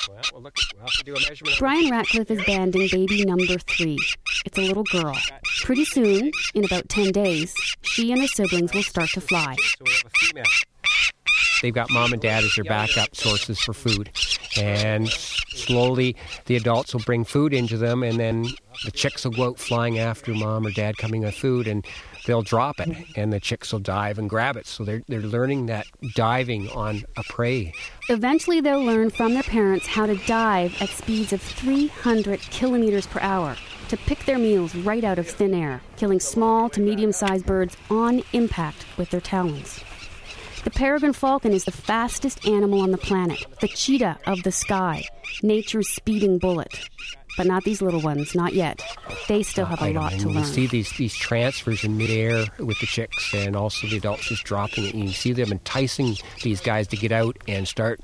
Well, 0.08 0.20
we'll, 0.32 0.42
look, 0.42 0.54
we'll 0.74 0.82
have 0.82 0.92
to 0.92 1.04
do 1.04 1.14
a 1.14 1.20
measurement. 1.20 1.58
Brian 1.58 1.90
Ratcliffe 1.90 2.30
is 2.30 2.44
banding 2.44 2.88
baby 2.92 3.24
number 3.24 3.58
three. 3.58 3.98
It's 4.44 4.58
a 4.58 4.60
little 4.60 4.84
girl. 4.84 5.16
Pretty 5.62 5.84
soon, 5.84 6.30
in 6.54 6.64
about 6.64 6.88
10 6.88 7.12
days, 7.12 7.54
she 7.82 8.12
and 8.12 8.20
her 8.20 8.28
siblings 8.28 8.72
will 8.74 8.82
start 8.82 9.08
to 9.10 9.20
fly. 9.20 9.56
So 9.58 9.84
we 9.84 9.92
have 9.92 10.04
a 10.04 10.10
female. 10.26 10.44
They've 11.64 11.72
got 11.72 11.90
mom 11.90 12.12
and 12.12 12.20
dad 12.20 12.44
as 12.44 12.56
their 12.56 12.64
backup 12.64 13.16
sources 13.16 13.58
for 13.58 13.72
food. 13.72 14.10
And 14.60 15.08
slowly 15.08 16.14
the 16.44 16.56
adults 16.56 16.92
will 16.92 17.00
bring 17.06 17.24
food 17.24 17.54
into 17.54 17.78
them, 17.78 18.02
and 18.02 18.20
then 18.20 18.48
the 18.84 18.90
chicks 18.90 19.24
will 19.24 19.32
go 19.32 19.44
out 19.44 19.58
flying 19.58 19.98
after 19.98 20.34
mom 20.34 20.66
or 20.66 20.72
dad 20.72 20.98
coming 20.98 21.22
with 21.22 21.34
food, 21.34 21.66
and 21.66 21.86
they'll 22.26 22.42
drop 22.42 22.80
it, 22.80 22.94
and 23.16 23.32
the 23.32 23.40
chicks 23.40 23.72
will 23.72 23.80
dive 23.80 24.18
and 24.18 24.28
grab 24.28 24.58
it. 24.58 24.66
So 24.66 24.84
they're, 24.84 25.00
they're 25.08 25.22
learning 25.22 25.64
that 25.66 25.86
diving 26.14 26.68
on 26.68 27.04
a 27.16 27.22
prey. 27.22 27.72
Eventually, 28.10 28.60
they'll 28.60 28.84
learn 28.84 29.08
from 29.08 29.32
their 29.32 29.42
parents 29.42 29.86
how 29.86 30.04
to 30.04 30.16
dive 30.26 30.76
at 30.82 30.90
speeds 30.90 31.32
of 31.32 31.40
300 31.40 32.42
kilometers 32.50 33.06
per 33.06 33.20
hour 33.20 33.56
to 33.88 33.96
pick 33.96 34.26
their 34.26 34.38
meals 34.38 34.74
right 34.74 35.02
out 35.02 35.18
of 35.18 35.26
thin 35.26 35.54
air, 35.54 35.80
killing 35.96 36.20
small 36.20 36.68
to 36.68 36.82
medium 36.82 37.10
sized 37.10 37.46
birds 37.46 37.74
on 37.88 38.22
impact 38.34 38.84
with 38.98 39.08
their 39.08 39.22
talons. 39.22 39.82
The 40.64 40.70
peregrine 40.70 41.12
falcon 41.12 41.52
is 41.52 41.66
the 41.66 41.72
fastest 41.72 42.46
animal 42.48 42.80
on 42.80 42.90
the 42.90 42.96
planet, 42.96 43.44
the 43.60 43.68
cheetah 43.68 44.18
of 44.26 44.42
the 44.44 44.50
sky, 44.50 45.04
nature's 45.42 45.90
speeding 45.90 46.38
bullet. 46.38 46.88
But 47.36 47.46
not 47.46 47.64
these 47.64 47.82
little 47.82 48.00
ones, 48.00 48.34
not 48.34 48.54
yet. 48.54 48.80
They 49.28 49.42
still 49.42 49.66
have 49.66 49.82
a 49.82 49.92
lot 49.92 50.12
to 50.12 50.18
you 50.18 50.30
learn. 50.30 50.44
see 50.44 50.66
these, 50.66 50.90
these 50.92 51.14
transfers 51.14 51.84
in 51.84 51.98
midair 51.98 52.46
with 52.58 52.78
the 52.78 52.86
chicks 52.86 53.34
and 53.34 53.54
also 53.54 53.88
the 53.88 53.98
adults 53.98 54.28
just 54.28 54.44
dropping 54.44 54.84
it. 54.84 54.94
And 54.94 55.04
you 55.04 55.12
see 55.12 55.32
them 55.32 55.52
enticing 55.52 56.16
these 56.42 56.60
guys 56.60 56.86
to 56.88 56.96
get 56.96 57.12
out 57.12 57.36
and 57.46 57.68
start 57.68 58.00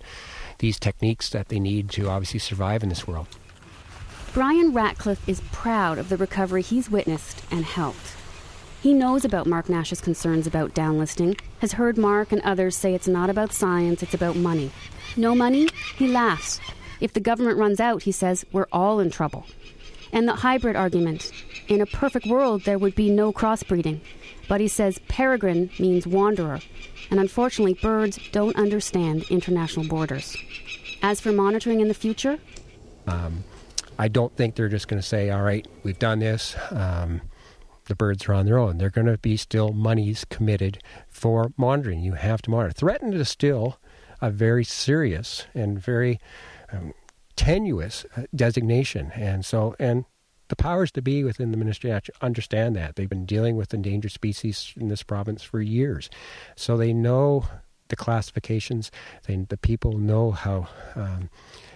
these 0.59 0.79
techniques 0.79 1.31
that 1.31 1.49
they 1.49 1.61
need 1.61 1.91
to 1.91 2.11
obviously 2.11 2.41
survive 2.41 2.83
in 2.83 2.91
this 2.91 3.07
world. 3.07 3.29
Brian 4.35 4.75
Ratcliffe 4.75 5.27
is 5.27 5.41
proud 5.53 5.97
of 5.97 6.09
the 6.11 6.17
recovery 6.17 6.63
he's 6.63 6.91
witnessed 6.91 7.43
and 7.51 7.65
helped. 7.65 8.17
He 8.81 8.95
knows 8.95 9.27
about 9.27 9.47
Mark 9.47 9.69
Nash's 9.69 10.01
concerns 10.01 10.47
about 10.47 10.75
downlisting, 10.75 11.39
has 11.61 11.73
heard 11.73 11.99
Mark 11.99 12.33
and 12.33 12.41
others 12.43 12.77
say 12.77 12.95
it's 12.95 13.07
not 13.07 13.29
about 13.29 13.53
science, 13.53 14.03
it's 14.03 14.15
about 14.15 14.37
money. 14.37 14.71
No 15.17 15.35
money? 15.35 15.69
He 15.97 16.09
laughs. 16.09 16.61
If 16.99 17.13
the 17.13 17.21
government 17.21 17.59
runs 17.59 17.79
out, 17.79 18.05
he 18.05 18.13
says, 18.13 18.47
we're 18.53 18.67
all 18.73 19.01
in 19.01 19.11
trouble. 19.11 19.45
And 20.13 20.27
the 20.27 20.37
hybrid 20.37 20.77
argument. 20.77 21.31
In 21.69 21.81
a 21.81 21.87
perfect 21.87 22.27
world, 22.27 22.65
there 22.65 22.79
would 22.79 22.95
be 22.95 23.11
no 23.11 23.33
crossbreeding. 23.33 24.01
But 24.49 24.61
he 24.61 24.69
says 24.69 24.99
peregrine 25.09 25.71
means 25.79 26.07
wanderer. 26.07 26.61
And 27.11 27.21
unfortunately, 27.21 27.75
birds 27.75 28.19
don't 28.33 28.57
understand 28.57 29.25
international 29.31 29.87
borders. 29.87 30.37
As 31.03 31.21
for 31.21 31.33
monitoring 31.33 31.81
in 31.81 31.89
the 31.89 31.95
future, 31.95 32.39
Um, 33.07 33.45
I 33.99 34.09
don't 34.09 34.35
think 34.37 34.55
they're 34.55 34.69
just 34.69 34.89
going 34.89 35.01
to 35.01 35.07
say, 35.07 35.31
all 35.31 35.43
right, 35.43 35.67
we've 35.83 35.99
done 35.99 36.21
this. 36.21 36.57
Um, 36.71 37.21
the 37.91 37.97
birds 37.97 38.29
are 38.29 38.33
on 38.33 38.47
their 38.47 38.57
own. 38.57 38.79
They're 38.79 38.89
going 38.89 39.09
to 39.09 39.19
be 39.19 39.37
still 39.37 39.73
monies 39.73 40.25
committed 40.31 40.79
for 41.09 41.53
monitoring. 41.57 42.01
You 42.01 42.15
have 42.15 42.41
to 42.43 42.51
monitor. 42.51 42.73
Threatened 42.73 43.15
is 43.15 43.29
still 43.29 43.79
a 44.23 44.31
very 44.31 44.65
serious 44.65 45.47
and 45.55 45.77
very 45.79 46.21
um, 46.73 46.95
tenuous 47.35 48.07
uh, 48.17 48.23
designation. 48.35 49.11
And 49.17 49.45
so, 49.45 49.75
and 49.81 50.05
the 50.49 50.57
powers 50.57 50.93
to 50.93 51.03
be 51.03 51.25
within 51.25 51.51
the 51.51 51.57
ministry 51.57 51.93
understand 52.21 52.77
that. 52.77 52.95
They've 52.95 53.09
been 53.09 53.27
dealing 53.27 53.57
with 53.57 53.75
endangered 53.75 54.13
species 54.13 54.73
in 54.77 54.87
this 54.87 55.03
province 55.03 55.43
for 55.43 55.61
years. 55.61 56.09
So 56.55 56.77
they 56.77 56.93
know 56.93 57.47
the 57.89 57.97
classifications. 57.97 58.93
They, 59.27 59.35
the 59.35 59.57
people 59.57 59.99
know 59.99 60.31
how 60.31 60.69
um, 60.95 61.29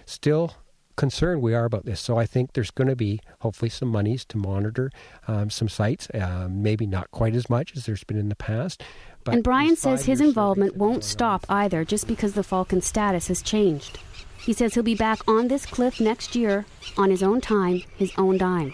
still 0.05 0.53
concerned 0.95 1.41
we 1.41 1.53
are 1.53 1.65
about 1.65 1.85
this. 1.85 1.99
So 1.99 2.17
I 2.17 2.25
think 2.25 2.53
there's 2.53 2.71
going 2.71 2.87
to 2.87 2.95
be 2.95 3.19
hopefully 3.39 3.69
some 3.69 3.89
monies 3.89 4.25
to 4.25 4.37
monitor 4.37 4.91
um, 5.27 5.49
some 5.49 5.69
sites. 5.69 6.07
Um, 6.13 6.61
maybe 6.61 6.85
not 6.85 7.11
quite 7.11 7.35
as 7.35 7.49
much 7.49 7.75
as 7.75 7.85
there's 7.85 8.03
been 8.03 8.17
in 8.17 8.29
the 8.29 8.35
past. 8.35 8.83
But 9.23 9.35
and 9.35 9.43
Brian 9.43 9.75
says 9.75 10.05
his 10.05 10.21
involvement 10.21 10.77
won't 10.77 11.03
stop 11.03 11.45
either 11.49 11.83
just 11.83 12.07
because 12.07 12.33
the 12.33 12.43
Falcon 12.43 12.81
status 12.81 13.27
has 13.27 13.41
changed. 13.41 13.99
He 14.37 14.53
says 14.53 14.75
he'll 14.75 14.83
be 14.83 14.95
back 14.95 15.27
on 15.27 15.47
this 15.47 15.65
cliff 15.65 15.99
next 15.99 16.35
year 16.35 16.65
on 16.97 17.09
his 17.09 17.23
own 17.23 17.41
time, 17.41 17.81
his 17.97 18.11
own 18.17 18.37
dime. 18.37 18.73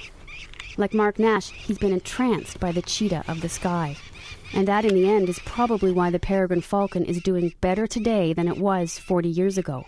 Like 0.78 0.94
Mark 0.94 1.20
Nash, 1.20 1.52
he's 1.52 1.78
been 1.78 1.94
entranced 1.94 2.60
by 2.60 2.72
the 2.72 2.82
cheetah 2.82 3.24
of 3.28 3.42
the 3.42 3.50
sky. 3.50 3.96
And 4.54 4.68
that, 4.68 4.84
in 4.84 4.94
the 4.94 5.10
end, 5.10 5.30
is 5.30 5.40
probably 5.40 5.94
why 5.94 6.10
the 6.10 6.20
peregrine 6.20 6.62
falcon 6.62 7.06
is 7.06 7.22
doing 7.22 7.54
better 7.62 7.88
today 7.88 8.34
than 8.34 8.50
it 8.50 8.58
was 8.58 9.00
40 9.00 9.30
years 9.30 9.58
ago. 9.58 9.86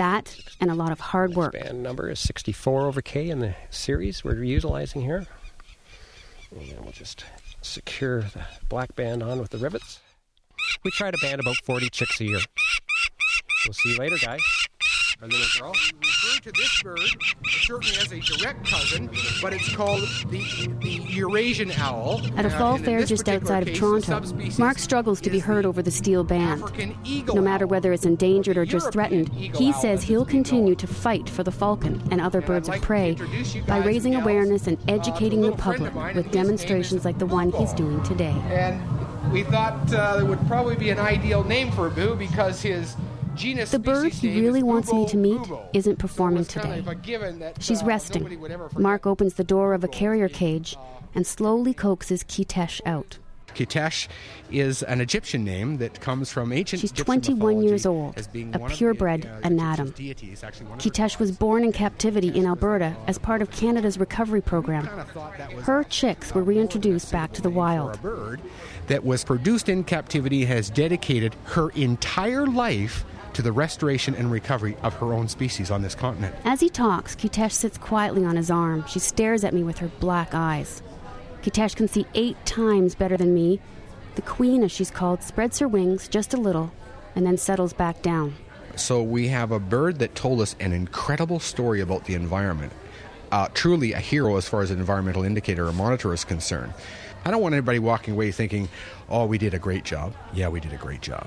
That 0.00 0.34
and 0.62 0.70
a 0.70 0.74
lot 0.74 0.92
of 0.92 0.98
hard 0.98 1.34
work. 1.34 1.52
Band 1.52 1.82
number 1.82 2.08
is 2.08 2.18
64 2.20 2.86
over 2.86 3.02
K 3.02 3.28
in 3.28 3.40
the 3.40 3.54
series 3.68 4.24
we're 4.24 4.42
utilizing 4.42 5.02
here. 5.02 5.26
And 6.50 6.80
we'll 6.80 6.92
just 6.92 7.26
secure 7.60 8.22
the 8.22 8.46
black 8.70 8.96
band 8.96 9.22
on 9.22 9.38
with 9.40 9.50
the 9.50 9.58
rivets. 9.58 10.00
We 10.86 10.90
try 10.90 11.10
to 11.10 11.18
band 11.20 11.38
about 11.38 11.56
40 11.66 11.90
chicks 11.90 12.18
a 12.18 12.24
year. 12.24 12.40
We'll 13.66 13.74
see 13.74 13.90
you 13.90 13.98
later, 13.98 14.16
guys. 14.16 14.40
A 15.20 15.26
little 15.26 15.46
girl. 15.58 15.74
To 16.42 16.50
this 16.52 16.82
bird 16.82 16.98
It 16.98 17.50
certainly 17.64 17.98
as 17.98 18.12
a 18.12 18.38
direct 18.38 18.66
cousin, 18.66 19.10
but 19.42 19.52
it's 19.52 19.76
called 19.76 20.00
the, 20.28 20.70
the 20.80 21.02
Eurasian 21.06 21.70
owl. 21.72 22.22
At 22.34 22.46
a 22.46 22.48
Uh, 22.48 22.58
fall 22.58 22.76
in 22.76 22.84
fair 22.84 23.04
just 23.04 23.28
outside 23.28 23.68
of 23.68 23.74
Toronto, 23.74 24.22
Mark 24.58 24.78
struggles 24.78 25.20
to 25.20 25.28
be 25.28 25.38
heard 25.38 25.66
over 25.66 25.82
the 25.82 25.90
steel 25.90 26.24
band. 26.24 26.62
No 27.34 27.42
matter 27.42 27.66
whether 27.66 27.92
it's 27.92 28.06
endangered 28.06 28.56
or 28.56 28.64
just 28.64 28.90
European 28.94 29.26
threatened, 29.26 29.54
he 29.54 29.70
says 29.72 30.02
he'll 30.02 30.24
continue 30.24 30.74
to 30.76 30.86
fight 30.86 31.28
for 31.28 31.42
the 31.42 31.52
falcon 31.52 32.02
and 32.10 32.22
other 32.22 32.40
birds 32.40 32.70
I'd 32.70 32.76
of 32.76 32.82
prey 32.82 33.18
by 33.66 33.84
raising 33.84 34.14
awareness 34.14 34.66
and 34.66 34.78
uh, 34.88 34.92
educating 34.94 35.42
the 35.42 35.52
public 35.52 35.94
with 35.94 36.06
and 36.06 36.14
his 36.14 36.24
name 36.24 36.32
demonstrations 36.32 37.04
like 37.04 37.18
the 37.18 37.26
one 37.26 37.52
he's 37.52 37.74
doing 37.74 38.02
today. 38.02 38.34
And 38.48 38.80
we 39.30 39.42
thought 39.42 39.92
uh, 39.92 40.20
it 40.20 40.24
would 40.24 40.40
probably 40.46 40.76
be 40.76 40.88
an 40.88 40.98
ideal 40.98 41.44
name 41.44 41.70
for 41.72 41.90
Boo 41.90 42.14
because 42.14 42.62
his 42.62 42.96
The 43.40 43.78
bird 43.82 44.12
he 44.12 44.38
really 44.40 44.58
is 44.60 44.64
wants 44.64 44.92
me 44.92 45.06
to 45.06 45.16
meet 45.16 45.38
bubo. 45.38 45.66
isn't 45.72 45.98
performing 45.98 46.44
So 46.44 46.60
it's 46.60 46.66
kind 46.66 46.84
today. 46.84 47.28
of 47.28 47.38
that, 47.38 47.62
She's 47.62 47.82
uh, 47.82 47.86
resting. 47.86 48.22
nobody 48.22 48.36
would 48.36 48.50
ever 48.50 48.68
forget 48.68 48.82
Mark 48.82 49.06
opens 49.06 49.34
the 49.34 49.44
door 49.44 49.72
of 49.72 49.82
a 49.82 49.88
carrier 49.88 50.28
cage 50.28 50.76
and 51.14 51.26
slowly 51.26 51.72
coaxes 51.72 52.22
Kitesh 52.22 52.80
out. 52.84 53.18
Kitesh 53.54 54.06
is 54.52 54.82
an 54.84 55.00
Egyptian 55.00 55.42
name 55.42 55.78
that 55.78 56.00
comes 56.00 56.30
from 56.30 56.52
ancient 56.52 56.80
She's 56.82 56.92
Egyptian 56.92 57.20
21 57.22 57.62
years 57.62 57.84
old, 57.86 58.16
as 58.16 58.28
being 58.28 58.54
a 58.54 58.58
one 58.58 58.70
of 58.70 58.76
the, 58.78 58.78
purebred 58.78 59.26
uh, 59.26 59.40
anatum. 59.48 59.92
Deities, 59.94 60.44
actually 60.44 60.66
one 60.66 60.78
of 60.78 60.84
her 60.84 60.90
Kitesh 60.90 61.18
was 61.18 61.32
born 61.32 61.64
in 61.64 61.72
captivity 61.72 62.28
in 62.28 62.46
Alberta 62.46 62.94
as 63.08 63.18
part 63.18 63.42
of 63.42 63.50
Canada's 63.50 63.98
recovery 63.98 64.40
program. 64.42 64.86
kind 64.86 65.00
of 65.00 65.10
thought 65.10 65.36
that 65.38 65.52
was 65.56 65.64
Her 65.64 65.82
chicks 65.84 66.32
were 66.34 66.42
reintroduced 66.44 67.10
back 67.10 67.32
to 67.32 67.42
the 67.42 67.48
for 67.48 67.54
a 67.54 67.56
wild. 67.56 68.02
bird 68.02 68.40
that 68.86 69.02
was 69.04 69.24
produced 69.24 69.68
in 69.68 69.82
captivity 69.82 70.44
has 70.44 70.70
dedicated 70.70 71.34
her 71.44 71.70
entire 71.70 72.46
life 72.46 73.04
to 73.34 73.42
the 73.42 73.52
restoration 73.52 74.14
and 74.14 74.30
recovery 74.30 74.76
of 74.82 74.94
her 74.94 75.12
own 75.12 75.28
species 75.28 75.70
on 75.70 75.82
this 75.82 75.94
continent. 75.94 76.34
As 76.44 76.60
he 76.60 76.68
talks, 76.68 77.14
Kitesh 77.14 77.52
sits 77.52 77.78
quietly 77.78 78.24
on 78.24 78.36
his 78.36 78.50
arm. 78.50 78.84
She 78.86 78.98
stares 78.98 79.44
at 79.44 79.54
me 79.54 79.62
with 79.62 79.78
her 79.78 79.88
black 80.00 80.34
eyes. 80.34 80.82
Kitesh 81.42 81.76
can 81.76 81.88
see 81.88 82.06
eight 82.14 82.36
times 82.44 82.94
better 82.94 83.16
than 83.16 83.32
me. 83.32 83.60
The 84.16 84.22
queen, 84.22 84.62
as 84.62 84.72
she's 84.72 84.90
called, 84.90 85.22
spreads 85.22 85.58
her 85.60 85.68
wings 85.68 86.08
just 86.08 86.34
a 86.34 86.36
little 86.36 86.72
and 87.14 87.26
then 87.26 87.36
settles 87.36 87.72
back 87.72 88.02
down. 88.02 88.34
So 88.76 89.02
we 89.02 89.28
have 89.28 89.52
a 89.52 89.58
bird 89.58 89.98
that 89.98 90.14
told 90.14 90.40
us 90.40 90.56
an 90.60 90.72
incredible 90.72 91.40
story 91.40 91.80
about 91.80 92.04
the 92.04 92.14
environment. 92.14 92.72
Uh, 93.32 93.48
truly 93.54 93.92
a 93.92 93.98
hero 93.98 94.36
as 94.36 94.48
far 94.48 94.62
as 94.62 94.70
an 94.70 94.78
environmental 94.78 95.22
indicator 95.22 95.66
or 95.68 95.72
monitor 95.72 96.12
is 96.12 96.24
concerned. 96.24 96.72
I 97.24 97.30
don't 97.30 97.42
want 97.42 97.54
anybody 97.54 97.78
walking 97.78 98.14
away 98.14 98.32
thinking, 98.32 98.68
oh, 99.08 99.26
we 99.26 99.38
did 99.38 99.54
a 99.54 99.58
great 99.58 99.84
job. 99.84 100.14
Yeah, 100.32 100.48
we 100.48 100.60
did 100.60 100.72
a 100.72 100.76
great 100.76 101.02
job. 101.02 101.26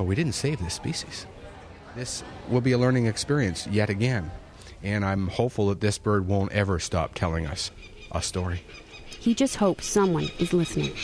But 0.00 0.06
we 0.06 0.14
didn't 0.14 0.32
save 0.32 0.60
this 0.60 0.72
species. 0.72 1.26
This 1.94 2.24
will 2.48 2.62
be 2.62 2.72
a 2.72 2.78
learning 2.78 3.04
experience 3.04 3.66
yet 3.66 3.90
again. 3.90 4.30
And 4.82 5.04
I'm 5.04 5.28
hopeful 5.28 5.68
that 5.68 5.82
this 5.82 5.98
bird 5.98 6.26
won't 6.26 6.52
ever 6.52 6.78
stop 6.78 7.12
telling 7.14 7.44
us 7.44 7.70
a 8.10 8.22
story. 8.22 8.62
He 9.04 9.34
just 9.34 9.56
hopes 9.56 9.86
someone 9.86 10.30
is 10.38 10.54
listening. 10.54 10.94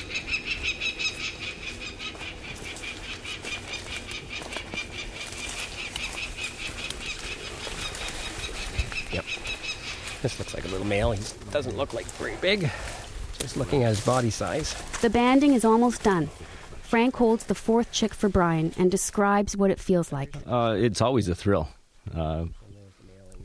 Yep. 9.13 9.25
This 10.23 10.39
looks 10.39 10.55
like 10.55 10.65
a 10.65 10.69
little 10.69 10.87
male. 10.87 11.13
He 11.13 11.23
doesn't 11.51 11.77
look 11.77 11.93
like 11.93 12.07
very 12.13 12.37
big. 12.41 12.71
Just 13.41 13.59
looking 13.59 13.85
at 13.85 13.91
his 13.91 14.01
body 14.01 14.31
size. 14.31 14.75
The 15.03 15.11
banding 15.11 15.53
is 15.53 15.67
almost 15.67 16.03
done. 16.03 16.31
Frank 16.87 17.17
holds 17.17 17.47
the 17.47 17.55
fourth 17.55 17.91
chick 17.91 18.15
for 18.15 18.29
Brian 18.29 18.73
and 18.79 18.93
describes 18.93 19.57
what 19.57 19.73
it 19.73 19.81
feels 19.81 20.13
like. 20.13 20.37
Uh, 20.47 20.77
it's 20.79 21.01
always 21.01 21.29
a 21.29 21.35
thrill. 21.35 21.69
Uh, 22.15 22.45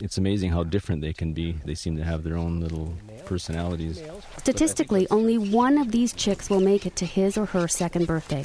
it's 0.00 0.16
amazing 0.16 0.50
how 0.52 0.62
different 0.62 1.02
they 1.02 1.12
can 1.12 1.32
be. 1.32 1.56
They 1.64 1.74
seem 1.74 1.96
to 1.96 2.04
have 2.04 2.22
their 2.22 2.36
own 2.36 2.60
little 2.60 2.94
personalities. 3.26 4.00
Statistically, 4.38 5.08
only 5.10 5.38
one 5.38 5.76
of 5.76 5.90
these 5.90 6.12
chicks 6.12 6.48
will 6.48 6.60
make 6.60 6.86
it 6.86 6.94
to 6.96 7.04
his 7.04 7.36
or 7.36 7.46
her 7.46 7.66
second 7.66 8.06
birthday. 8.06 8.44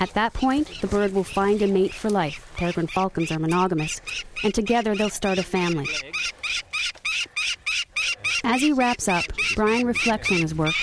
At 0.00 0.12
that 0.14 0.34
point, 0.34 0.80
the 0.80 0.88
bird 0.88 1.12
will 1.12 1.24
find 1.24 1.62
a 1.62 1.68
mate 1.68 1.94
for 1.94 2.10
life. 2.10 2.52
Peregrine 2.56 2.88
falcons 2.88 3.30
are 3.30 3.38
monogamous, 3.38 4.00
and 4.42 4.52
together 4.52 4.96
they'll 4.96 5.10
start 5.10 5.38
a 5.38 5.44
family. 5.44 5.86
As 8.42 8.60
he 8.60 8.72
wraps 8.72 9.06
up, 9.06 9.24
Brian 9.54 9.86
reflects 9.86 10.32
on 10.32 10.38
his 10.38 10.54
work 10.54 10.74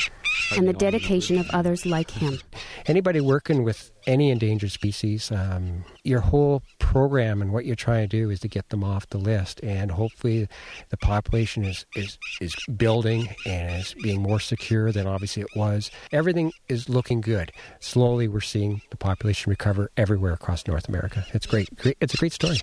and 0.56 0.68
the 0.68 0.74
dedication 0.74 1.38
of 1.38 1.50
others 1.52 1.86
like 1.86 2.12
him. 2.12 2.40
Anybody 2.88 3.22
working 3.22 3.63
with 3.63 3.91
any 4.08 4.32
endangered 4.32 4.72
species, 4.72 5.32
um, 5.32 5.84
your 6.04 6.20
whole 6.20 6.64
program 6.80 7.42
and 7.42 7.54
what 7.54 7.66
you're 7.66 7.76
trying 7.76 8.08
to 8.08 8.08
do 8.08 8.30
is 8.30 8.40
to 8.42 8.48
get 8.48 8.70
them 8.70 8.84
off 8.84 9.08
the 9.10 9.18
list, 9.18 9.60
and 9.64 9.92
hopefully 9.92 10.48
the 10.90 10.98
population 10.98 11.64
is 11.64 11.86
is 11.96 12.18
is 12.40 12.56
building 12.78 13.30
and 13.46 13.82
is 13.82 13.94
being 14.02 14.22
more 14.22 14.40
secure 14.40 14.92
than 14.92 15.08
obviously 15.08 15.42
it 15.42 15.56
was. 15.56 15.92
Everything 16.12 16.52
is 16.68 16.90
looking 16.90 17.22
good. 17.22 17.52
Slowly, 17.80 18.28
we're 18.28 18.42
seeing 18.42 18.82
the 18.90 18.98
population 18.98 19.50
recover 19.50 19.92
everywhere 19.98 20.34
across 20.34 20.68
North 20.68 20.88
America. 20.88 21.26
It's 21.34 21.46
great. 21.46 21.70
it's 22.00 22.14
a 22.14 22.18
great 22.18 22.34
story. 22.34 22.58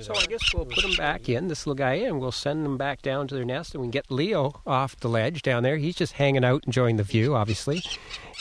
So 0.00 0.14
I 0.14 0.26
guess 0.26 0.54
we'll 0.54 0.66
put 0.66 0.82
them 0.82 0.96
back 0.96 1.28
in 1.28 1.48
this 1.48 1.66
little 1.66 1.76
guy 1.76 1.94
in. 1.94 2.18
We'll 2.18 2.32
send 2.32 2.64
them 2.64 2.76
back 2.76 3.02
down 3.02 3.28
to 3.28 3.34
their 3.34 3.44
nest, 3.44 3.74
and 3.74 3.82
we 3.82 3.86
can 3.86 3.90
get 3.90 4.10
Leo 4.10 4.60
off 4.66 4.96
the 5.00 5.08
ledge 5.08 5.42
down 5.42 5.62
there. 5.62 5.76
He's 5.76 5.96
just 5.96 6.14
hanging 6.14 6.44
out, 6.44 6.64
enjoying 6.66 6.96
the 6.96 7.02
view, 7.02 7.34
obviously, 7.34 7.82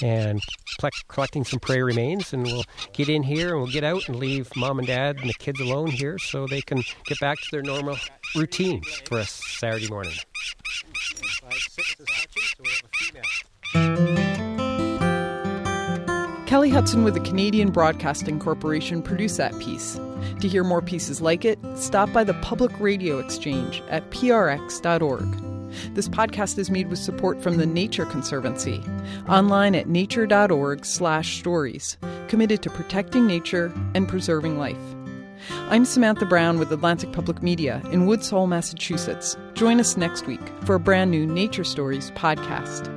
and 0.01 0.41
collecting 1.07 1.43
some 1.43 1.59
prey 1.59 1.81
remains. 1.81 2.33
And 2.35 2.43
we'll 2.43 2.65
get 2.91 3.07
in 3.07 3.23
here 3.23 3.51
and 3.51 3.59
we'll 3.59 3.71
get 3.71 3.85
out 3.85 4.09
and 4.09 4.17
leave 4.17 4.53
mom 4.57 4.77
and 4.79 4.85
dad 4.85 5.15
and 5.21 5.29
the 5.29 5.33
kids 5.33 5.61
alone 5.61 5.87
here, 5.87 6.19
so 6.19 6.45
they 6.45 6.61
can 6.61 6.83
get 7.05 7.17
back 7.21 7.39
to 7.39 7.47
their 7.49 7.61
normal 7.61 7.97
routine 8.35 8.81
for 9.05 9.19
a 9.19 9.25
Saturday 9.25 9.87
morning. 9.87 10.11
Kellie 16.45 16.69
Hudson 16.69 17.05
with 17.05 17.13
the 17.13 17.21
Canadian 17.21 17.71
Broadcasting 17.71 18.39
Corporation 18.39 19.01
produced 19.01 19.37
that 19.37 19.57
piece. 19.59 19.97
To 20.41 20.47
hear 20.49 20.65
more 20.65 20.81
pieces 20.81 21.21
like 21.21 21.45
it, 21.45 21.57
stop 21.75 22.11
by 22.11 22.25
the 22.25 22.33
Public 22.35 22.77
Radio 22.81 23.19
Exchange 23.19 23.81
at 23.89 24.09
prx.org. 24.11 25.44
This 25.93 26.07
podcast 26.07 26.57
is 26.57 26.69
made 26.69 26.87
with 26.89 26.99
support 26.99 27.41
from 27.41 27.57
the 27.57 27.65
Nature 27.65 28.05
Conservancy, 28.05 28.81
online 29.27 29.75
at 29.75 29.89
nature.org/stories, 29.89 31.97
committed 32.27 32.61
to 32.61 32.69
protecting 32.69 33.27
nature 33.27 33.73
and 33.93 34.07
preserving 34.07 34.57
life. 34.57 34.77
I'm 35.69 35.85
Samantha 35.85 36.25
Brown 36.25 36.59
with 36.59 36.71
Atlantic 36.71 37.11
Public 37.11 37.43
Media 37.43 37.81
in 37.91 38.05
Woods 38.05 38.29
Hole, 38.29 38.47
Massachusetts. 38.47 39.35
Join 39.53 39.79
us 39.79 39.97
next 39.97 40.27
week 40.27 40.41
for 40.63 40.75
a 40.75 40.79
brand 40.79 41.11
new 41.11 41.25
Nature 41.25 41.63
Stories 41.63 42.11
podcast. 42.11 42.94